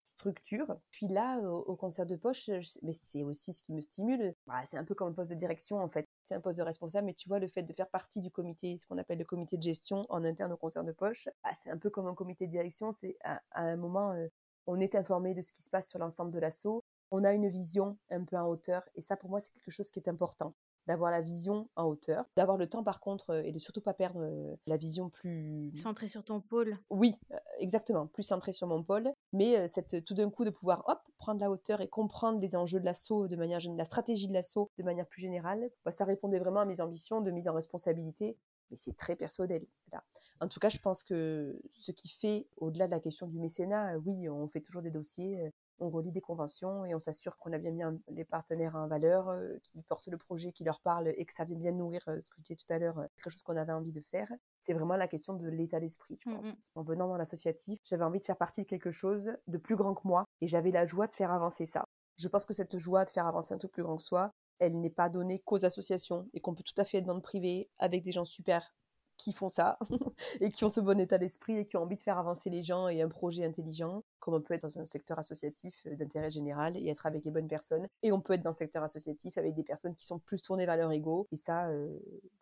[0.05, 0.77] structures.
[0.91, 2.51] Puis là, au, concert de poche,
[2.83, 4.35] mais c'est aussi ce qui me stimule.
[4.49, 6.65] Bah, c'est un peu comme un poste de direction en fait c'est un poste de
[6.65, 9.25] responsable, mais tu vois, le fait de faire partie du comité, ce qu'on appelle le
[9.25, 12.15] comité de gestion en interne au concert de poche, bah, c'est un peu comme un
[12.15, 14.27] comité de direction, c'est à, un moment, euh,
[14.67, 17.49] on est informé de ce qui se passe sur l'ensemble de l'assaut, on a une
[17.49, 20.55] vision un peu en hauteur, et ça pour moi c'est quelque chose qui est important
[20.87, 23.95] d'avoir la vision en hauteur, d'avoir le temps par contre euh, et de surtout pas
[23.95, 26.79] perdre euh, la vision plus centrée sur ton pôle.
[26.91, 30.85] Oui, euh, exactement, plus centrée sur mon pôle, mais cette tout d'un coup de pouvoir
[30.89, 34.33] hop prendre la hauteur et comprendre les enjeux de l'assaut de manière la stratégie de
[34.33, 37.55] l'assaut de manière plus générale, bah, ça répondait vraiment à mes ambitions de mise en
[37.55, 38.37] responsabilité.
[38.71, 39.65] Mais c'est très personnel.
[39.93, 40.03] Là.
[40.41, 43.97] En tout cas, je pense que ce qui fait, au-delà de la question du mécénat,
[43.99, 47.59] oui, on fait toujours des dossiers, on relie des conventions et on s'assure qu'on a
[47.59, 51.25] bien mis les partenaires en valeur, euh, qui portent le projet, qui leur parlent et
[51.25, 53.31] que ça vient bien nourrir euh, ce que je disais tout à l'heure, euh, quelque
[53.31, 54.29] chose qu'on avait envie de faire.
[54.61, 56.55] C'est vraiment la question de l'état d'esprit, je pense.
[56.75, 59.95] En venant dans l'associatif, j'avais envie de faire partie de quelque chose de plus grand
[59.95, 61.85] que moi et j'avais la joie de faire avancer ça.
[62.17, 64.81] Je pense que cette joie de faire avancer un truc plus grand que soi, elle
[64.81, 67.69] n'est pas donnée qu'aux associations et qu'on peut tout à fait être dans le privé
[67.79, 68.73] avec des gens super
[69.25, 69.79] qui font ça
[70.41, 72.63] et qui ont ce bon état d'esprit et qui ont envie de faire avancer les
[72.63, 76.31] gens et un projet intelligent, comme on peut être dans un secteur associatif euh, d'intérêt
[76.31, 77.89] général et être avec les bonnes personnes.
[78.03, 80.67] Et on peut être dans le secteur associatif avec des personnes qui sont plus tournées
[80.67, 81.27] vers leur ego.
[81.33, 81.89] Et ça, euh,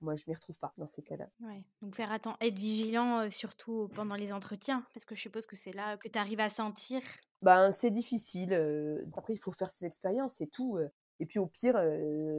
[0.01, 1.29] moi, je m'y retrouve pas dans ces cas-là.
[1.41, 1.63] Ouais.
[1.83, 5.55] Donc faire attention, être vigilant euh, surtout pendant les entretiens, parce que je suppose que
[5.55, 7.01] c'est là que tu arrives à sentir
[7.43, 8.53] ben, c'est difficile.
[9.17, 10.79] Après, il faut faire ses expériences, c'est tout.
[11.23, 11.81] Et puis au pire,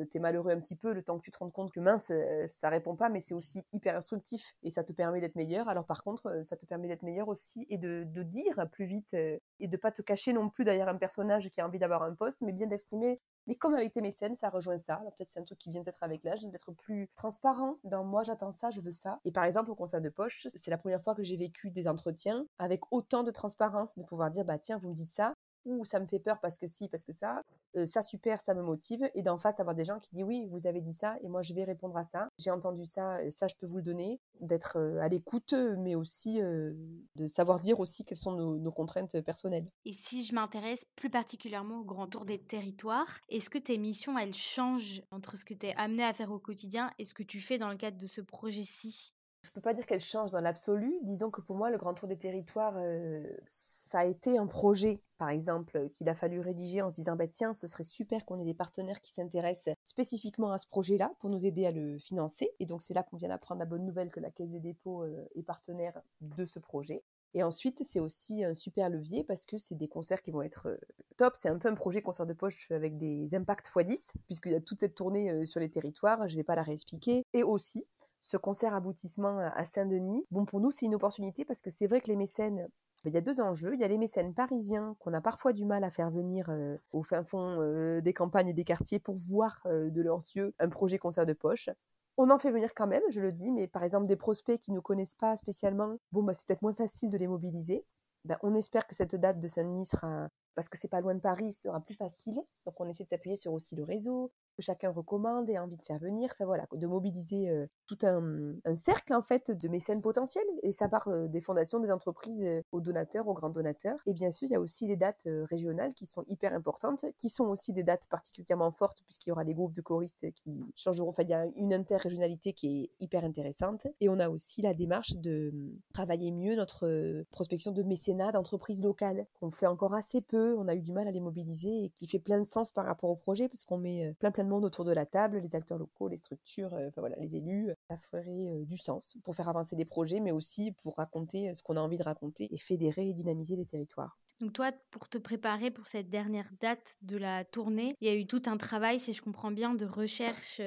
[0.01, 2.11] tu t'es malheureux un petit peu le temps que tu te rendes compte que mince,
[2.47, 5.69] ça répond pas, mais c'est aussi hyper instructif et ça te permet d'être meilleur.
[5.69, 9.41] Alors par contre, ça te permet d'être meilleur aussi et de, dire plus vite et
[9.61, 12.39] de pas te cacher non plus derrière un personnage qui a envie d'avoir un poste,
[12.41, 13.21] mais bien d'exprimer.
[13.47, 15.01] Mais comme avec tes mécènes, ça rejoint ça.
[15.15, 18.51] peut-être c'est un truc qui vient peut-être avec l'âge, d'être plus transparent dans moi j'attends
[18.51, 19.21] ça, je veux ça.
[19.23, 21.87] Et par exemple au concert de poche, c'est la première fois que j'ai vécu des
[21.87, 25.33] entretiens avec autant de transparence, de pouvoir dire bah tiens vous me dites ça,
[25.65, 27.41] ou ça me fait peur parce que si, parce que ça,
[27.75, 30.47] euh, ça super, ça me motive, et d'en face avoir des gens qui disent oui,
[30.49, 33.47] vous avez dit ça, et moi je vais répondre à ça, j'ai entendu ça, ça
[33.47, 36.73] je peux vous le donner, d'être euh, à l'écoute, mais aussi euh,
[37.15, 39.67] de savoir dire aussi quelles sont nos, nos, contraintes personnelles.
[39.85, 44.17] Et si je m'intéresse plus particulièrement au grand tour des territoires, est-ce que tes missions,
[44.17, 47.23] elles changent entre ce que tu es amené à faire au quotidien et ce que
[47.23, 49.13] tu fais dans le cadre de ce projet-ci?
[49.43, 50.93] Je peux pas dire qu'elle change dans l'absolu.
[51.01, 55.01] Disons que pour moi, le Grand Tour des Territoires, euh, ça a été un projet,
[55.23, 58.41] par exemple, qu'il a fallu rédiger en se disant, bah, tiens, ce serait super qu'on
[58.41, 62.51] ait des partenaires qui s'intéressent spécifiquement à ce projet-là pour nous aider à le financer.
[62.59, 65.03] Et donc, c'est là qu'on vient d'apprendre la bonne nouvelle que la Caisse des dépôts
[65.03, 67.05] euh, est partenaire de ce projet.
[67.33, 70.67] Et ensuite, c'est aussi un super levier parce que c'est des concerts qui vont être
[70.67, 70.77] euh,
[71.15, 71.37] top.
[71.37, 74.59] C'est un peu un projet concert de poche avec des impacts x10, puisqu'il y a
[74.59, 76.27] toute cette tournée sur les territoires.
[76.27, 77.23] Je ne vais pas la réexpliquer.
[77.31, 77.85] Et aussi,
[78.19, 82.01] ce concert aboutissement à Saint-Denis, bon, pour nous, c'est une opportunité parce que c'est vrai
[82.01, 82.67] que les mécènes,
[83.09, 83.73] il y a deux enjeux.
[83.73, 86.77] Il y a les mécènes parisiens qu'on a parfois du mal à faire venir euh,
[86.91, 90.53] au fin fond euh, des campagnes et des quartiers pour voir euh, de leurs yeux
[90.59, 91.69] un projet concert de poche.
[92.17, 94.71] On en fait venir quand même, je le dis, mais par exemple des prospects qui
[94.71, 97.85] ne nous connaissent pas spécialement, bon, bah, c'est peut-être moins facile de les mobiliser.
[98.25, 101.19] ben, on espère que cette date de Saint-Denis sera, parce que c'est pas loin de
[101.19, 102.39] Paris, sera plus facile.
[102.65, 105.77] Donc on essaie de s'appuyer sur aussi le réseau, que chacun recommande et a envie
[105.77, 106.29] de faire venir.
[106.33, 107.49] Enfin voilà, de mobiliser
[107.87, 110.43] tout un, cercle en fait de mécènes potentiels.
[110.61, 113.99] Et ça part des fondations, des entreprises, aux donateurs, aux grands donateurs.
[114.05, 117.29] Et bien sûr, il y a aussi les dates régionales qui sont hyper importantes, qui
[117.29, 121.09] sont aussi des dates particulièrement fortes puisqu'il y aura des groupes de choristes qui changeront.
[121.09, 123.87] Enfin, il y a une interrégionalité qui est hyper intéressante.
[123.99, 125.51] Et on a aussi la démarche de
[125.93, 130.55] travailler mieux notre prospection de mécénat d'entreprises locales qu'on fait encore assez peu.
[130.57, 132.85] On a eu du mal à les mobiliser et qui fait plein de sens par
[132.85, 135.55] rapport au projet parce qu'on met plein plein de monde autour de la table, les
[135.55, 137.71] acteurs locaux, les structures, euh, les élus.
[137.89, 141.53] Ça ferait euh, du sens pour faire avancer les projets, mais aussi pour raconter euh,
[141.53, 144.17] ce qu'on a envie de raconter et fédérer et dynamiser les territoires.
[144.39, 148.15] Donc toi, pour te préparer pour cette dernière date de la tournée, il y a
[148.15, 150.59] eu tout un travail, si je comprends bien, de recherche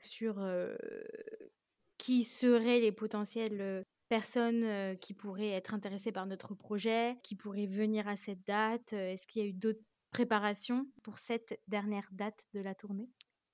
[0.00, 0.42] sur
[1.98, 8.08] qui seraient les potentielles personnes qui pourraient être intéressées par notre projet, qui pourraient venir
[8.08, 8.94] à cette date.
[8.94, 13.08] Est-ce qu'il y a eu d'autres préparations pour cette dernière date de la tournée?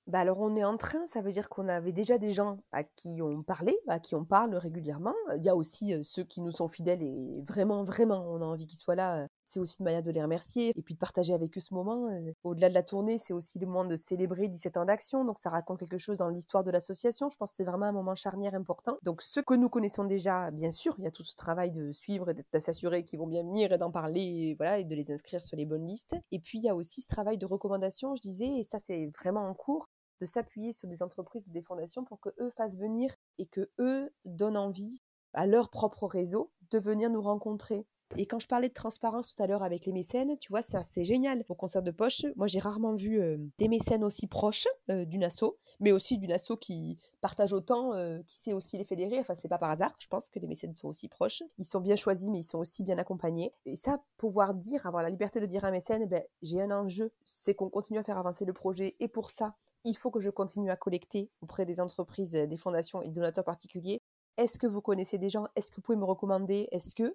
[0.06, 2.84] Bah alors on est en train, ça veut dire qu'on avait déjà des gens à
[2.84, 5.14] qui on parlait, à qui on parle régulièrement.
[5.36, 8.66] Il y a aussi ceux qui nous sont fidèles et vraiment, vraiment, on a envie
[8.66, 9.26] qu'ils soient là.
[9.44, 12.08] C'est aussi une manière de les remercier et puis de partager avec eux ce moment.
[12.44, 15.50] Au-delà de la tournée, c'est aussi le moment de célébrer 17 ans d'action, donc ça
[15.50, 17.28] raconte quelque chose dans l'histoire de l'association.
[17.30, 18.98] Je pense que c'est vraiment un moment charnière important.
[19.02, 21.90] Donc ceux que nous connaissons déjà, bien sûr, il y a tout ce travail de
[21.90, 25.10] suivre et de s'assurer qu'ils vont bien venir et d'en parler, voilà, et de les
[25.10, 26.14] inscrire sur les bonnes listes.
[26.30, 29.10] Et puis il y a aussi ce travail de recommandation, je disais, et ça c'est
[29.18, 29.88] vraiment en cours
[30.20, 33.70] de s'appuyer sur des entreprises ou des fondations pour que eux fassent venir et que
[33.78, 35.00] eux donnent envie
[35.32, 37.86] à leur propre réseau de venir nous rencontrer.
[38.16, 40.84] Et quand je parlais de transparence tout à l'heure avec les mécènes, tu vois, ça
[40.84, 41.44] c'est génial.
[41.48, 45.24] Au concert de poche, moi j'ai rarement vu euh, des mécènes aussi proches euh, d'une
[45.24, 49.18] asso, mais aussi d'une asso qui partage autant, euh, qui sait aussi les fédérer.
[49.18, 49.92] Enfin, c'est pas par hasard.
[49.98, 51.42] Je pense que les mécènes sont aussi proches.
[51.58, 53.52] Ils sont bien choisis, mais ils sont aussi bien accompagnés.
[53.66, 56.70] Et ça, pouvoir dire, avoir la liberté de dire à un mécène, ben, j'ai un
[56.70, 60.20] enjeu, c'est qu'on continue à faire avancer le projet, et pour ça, il faut que
[60.20, 64.02] je continue à collecter auprès des entreprises, euh, des fondations et des donateurs particuliers.
[64.36, 65.46] Est-ce que vous connaissez des gens?
[65.54, 66.68] Est-ce que vous pouvez me recommander?
[66.72, 67.14] Est-ce que?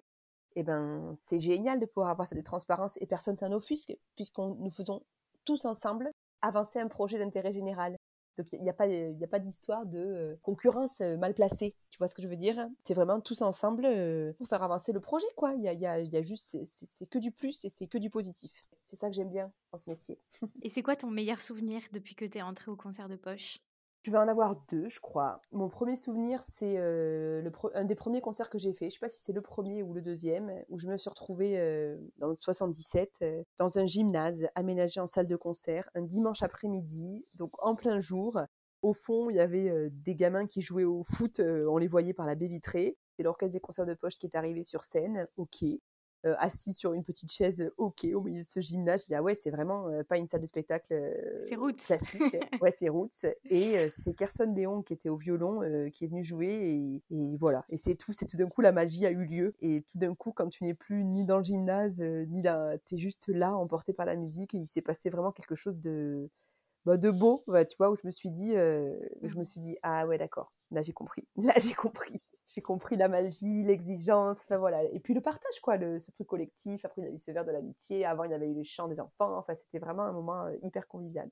[0.56, 4.70] Eh ben, c'est génial de pouvoir avoir cette transparence et personne s'en offusque, puisqu'on nous
[4.70, 5.02] faisons
[5.44, 7.96] tous ensemble avancer un projet d'intérêt général.
[8.36, 11.74] Donc il n'y a pas, a pas d'histoire de euh, concurrence euh, mal placée.
[11.90, 12.68] Tu vois ce que je veux dire?
[12.84, 15.52] C'est vraiment tous ensemble euh, pour faire avancer le projet, quoi.
[15.54, 18.10] Il y a, y, y a, juste, c'est que du plus et c'est que du
[18.10, 18.62] positif.
[18.84, 20.18] C'est ça que j'aime bien dans ce métier.
[20.62, 23.58] et c'est quoi ton meilleur souvenir depuis que tu es entré au concert de poche?
[24.02, 25.40] Je vais en avoir deux, je crois.
[25.52, 28.90] Mon premier souvenir, c'est euh, un des premiers concerts que j'ai fait.
[28.90, 31.58] Je sais pas si c'est le premier ou le deuxième, où je me suis retrouvée
[31.58, 36.42] euh, dans le 77 euh, dans un gymnase aménagé en salle de concert un dimanche
[36.42, 38.40] après-midi, donc en plein jour.
[38.82, 42.26] Au fond, il y avait des gamins qui jouaient au foot, on les voyait par
[42.26, 42.96] la baie vitrée.
[43.16, 45.62] C'est l'orchestre des concerts de poche qui est arrivé sur scène, ok.
[46.24, 49.02] Euh, assis sur une petite chaise euh, ok au milieu de ce gymnase.
[49.02, 50.94] Je dis ah ouais c'est vraiment euh, pas une salle de spectacle
[51.40, 51.84] c'est Roots.
[51.84, 52.22] classique.
[52.62, 53.26] ouais c'est Roots.
[53.50, 57.64] Et c'est Kerson Léon qui était au violon qui est venu jouer et, voilà.
[57.70, 58.12] Et c'est tout.
[58.12, 60.62] C'est tout d'un coup la magie a eu lieu et tout d'un coup quand tu
[60.62, 64.54] n'es plus ni dans le gymnase ni dans, t'es juste là emporté par la musique
[64.54, 66.30] et il s'est passé vraiment quelque chose de
[66.84, 69.44] bah, de beau, tu vois, où je me suis dit, je me mmh.
[69.44, 72.16] suis dit, ah ouais, d'accord, là j'ai compris, là j'ai compris,
[72.46, 76.26] j'ai compris la magie, l'exigence, enfin voilà, et puis le partage, quoi, le, ce truc
[76.26, 76.84] collectif.
[76.84, 78.64] Après, il y a eu ce verre de l'amitié, avant, il y avait eu les
[78.64, 81.30] chants des enfants, enfin, c'était vraiment un moment hyper convivial.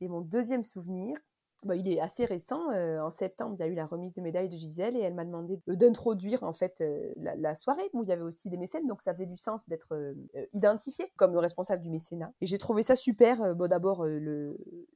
[0.00, 1.18] Et mon deuxième souvenir,
[1.64, 2.70] bah, il est assez récent.
[2.70, 5.24] en septembre, il y a eu la remise de médaille de Gisèle et elle m'a
[5.24, 6.82] demandé d'introduire en fait
[7.16, 10.14] la, soirée où il y avait aussi des mécènes, donc ça faisait du sens d'être
[10.52, 12.32] identifié comme responsable du mécénat.
[12.40, 13.56] Et j'ai trouvé ça super.
[13.56, 14.06] bon, d'abord,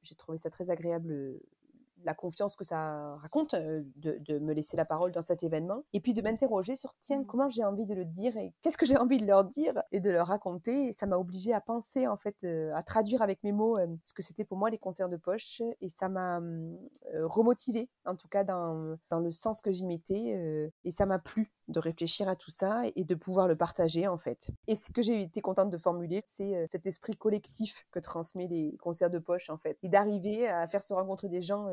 [0.03, 1.39] j'ai trouvé ça très agréable
[2.05, 6.01] la confiance que ça raconte, euh, de, me laisser la parole dans cet événement, et
[6.01, 7.27] puis de m'interroger sur tiens, mmh.
[7.27, 10.01] comment j'ai envie de le dire et qu'est-ce que j'ai envie de leur dire et
[10.01, 10.89] de leur raconter.
[10.89, 13.87] Et ça m'a obligé à penser, en fait, euh, à traduire avec mes mots euh,
[14.05, 16.41] ce que c'était pour moi les concerts de poche, et ça m'a
[17.25, 21.53] remotivé, en tout cas dans, dans le sens que j'y mettais, et ça m'a plu
[21.69, 24.51] de réfléchir à tout ça et de pouvoir le partager en fait.
[24.67, 28.77] Et ce que j'ai été contente de formuler, c'est cet esprit collectif que transmet les
[28.79, 31.69] concerts de poche en fait, et d'arriver à faire se rencontrer des gens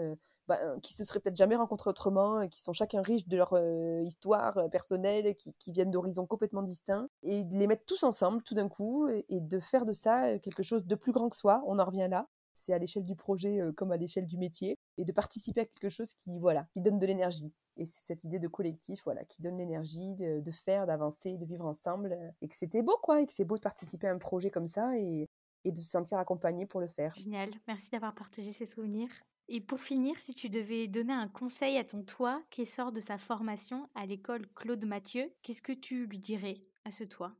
[0.49, 3.53] bah, euh, qui se seraient peut-être jamais rencontrés autrement, qui sont chacun riches de leur
[3.53, 8.41] euh, histoire euh, personnelle, qui, viennent d'horizons complètement distincts, et de les mettre tous ensemble
[8.41, 11.61] tout d'un coup, et, de faire de ça quelque chose de plus grand que soi.
[11.67, 12.27] On en revient là.
[12.55, 15.89] C'est à l'échelle du projet comme à l'échelle du métier, et de participer à quelque
[15.89, 17.53] chose qui, voilà, qui donne de l'énergie.
[17.77, 21.67] Et c'est cette idée de collectif, voilà, qui donne l'énergie de, faire, d'avancer, de vivre
[21.67, 24.49] ensemble, et que c'était beau, quoi, et que c'est beau de participer à un projet
[24.49, 25.29] comme ça, et,
[25.63, 27.13] et de se sentir accompagné pour le faire.
[27.15, 29.11] Génial, merci d'avoir partagé ces souvenirs.
[29.51, 32.99] Et pour finir, si tu devais donner un conseil à ton toi qui sort de
[32.99, 37.33] sa formation à l'école Claude Mathieu, qu'est-ce que tu lui dirais à ce toi?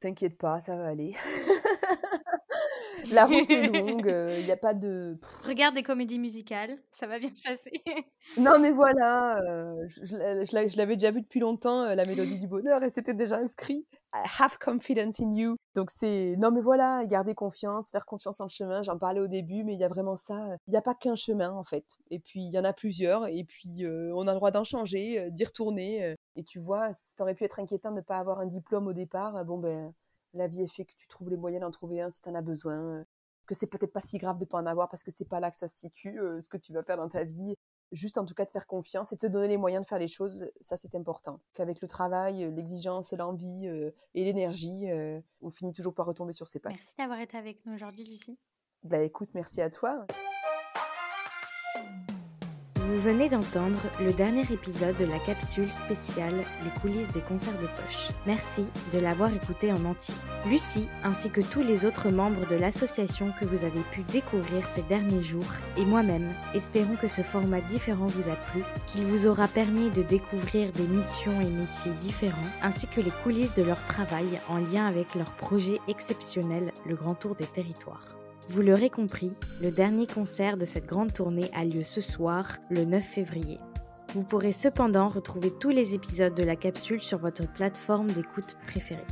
[0.00, 1.14] T'inquiète pas, ça va aller.
[3.10, 5.18] La route est longue, il n'y a pas de.
[5.44, 7.72] Regarde des comédies musicales, ça va bien se passer.
[8.38, 9.40] non, mais voilà,
[9.86, 13.86] je, je l'avais déjà vu depuis longtemps, la mélodie du bonheur, et c'était déjà inscrit.
[14.14, 15.56] I have confidence in you.
[15.74, 18.82] Donc c'est non mais voilà, garder confiance, faire confiance en le chemin.
[18.82, 20.48] J'en parlais au début, mais il y a vraiment ça.
[20.66, 21.86] Il n'y a pas qu'un chemin en fait.
[22.10, 23.26] Et puis il y en a plusieurs.
[23.28, 26.14] Et puis on a le droit d'en changer, d'y retourner.
[26.36, 28.92] et tu vois, ça aurait pu être inquiétant de ne pas avoir un diplôme au
[28.92, 29.44] départ.
[29.46, 29.94] Bon ben
[30.34, 32.34] la vie est fait que tu trouves les moyens d'en trouver un si tu en
[32.34, 33.04] as besoin,
[33.46, 35.50] que c'est peut-être pas si grave de pas en avoir parce que c'est pas là
[35.50, 37.54] que ça se situe, ce que tu vas faire dans ta vie.
[37.90, 39.98] Juste en tout cas de faire confiance et de te donner les moyens de faire
[39.98, 41.40] les choses, ça c'est important.
[41.52, 43.66] Qu'avec le travail, l'exigence, l'envie
[44.14, 44.86] et l'énergie,
[45.42, 46.72] on finit toujours par retomber sur ses pattes.
[46.72, 48.38] Merci d'avoir été avec nous aujourd'hui, Lucie.
[48.82, 50.06] Bah écoute, merci à toi.
[52.92, 57.66] Vous venez d'entendre le dernier épisode de la capsule spéciale Les coulisses des concerts de
[57.66, 58.10] poche.
[58.26, 60.12] Merci de l'avoir écouté en entier.
[60.46, 64.82] Lucie, ainsi que tous les autres membres de l'association que vous avez pu découvrir ces
[64.82, 69.48] derniers jours, et moi-même, espérons que ce format différent vous a plu, qu'il vous aura
[69.48, 74.38] permis de découvrir des missions et métiers différents, ainsi que les coulisses de leur travail
[74.50, 78.04] en lien avec leur projet exceptionnel, le Grand Tour des Territoires.
[78.48, 79.30] Vous l'aurez compris,
[79.62, 83.58] le dernier concert de cette grande tournée a lieu ce soir, le 9 février.
[84.14, 89.06] Vous pourrez cependant retrouver tous les épisodes de la capsule sur votre plateforme d'écoute préférée.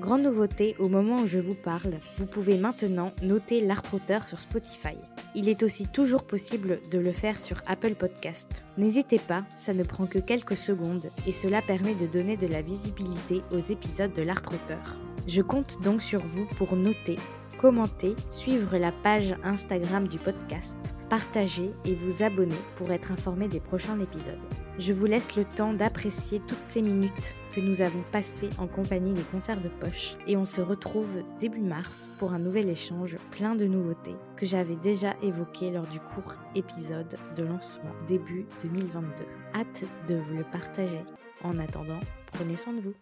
[0.00, 4.40] Grande nouveauté, au moment où je vous parle, vous pouvez maintenant noter l'art auteur sur
[4.40, 4.96] Spotify.
[5.34, 8.64] Il est aussi toujours possible de le faire sur Apple Podcast.
[8.76, 12.60] N'hésitez pas, ça ne prend que quelques secondes et cela permet de donner de la
[12.60, 14.98] visibilité aux épisodes de l'art auteur.
[15.26, 17.16] Je compte donc sur vous pour noter
[17.64, 20.76] commenter, suivre la page Instagram du podcast,
[21.08, 24.44] partager et vous abonner pour être informé des prochains épisodes.
[24.78, 29.14] Je vous laisse le temps d'apprécier toutes ces minutes que nous avons passées en compagnie
[29.14, 33.54] des concerts de poche et on se retrouve début mars pour un nouvel échange plein
[33.54, 39.24] de nouveautés que j'avais déjà évoqué lors du court épisode de lancement début 2022.
[39.54, 41.00] Hâte de vous le partager.
[41.42, 42.00] En attendant,
[42.30, 42.94] prenez soin de vous.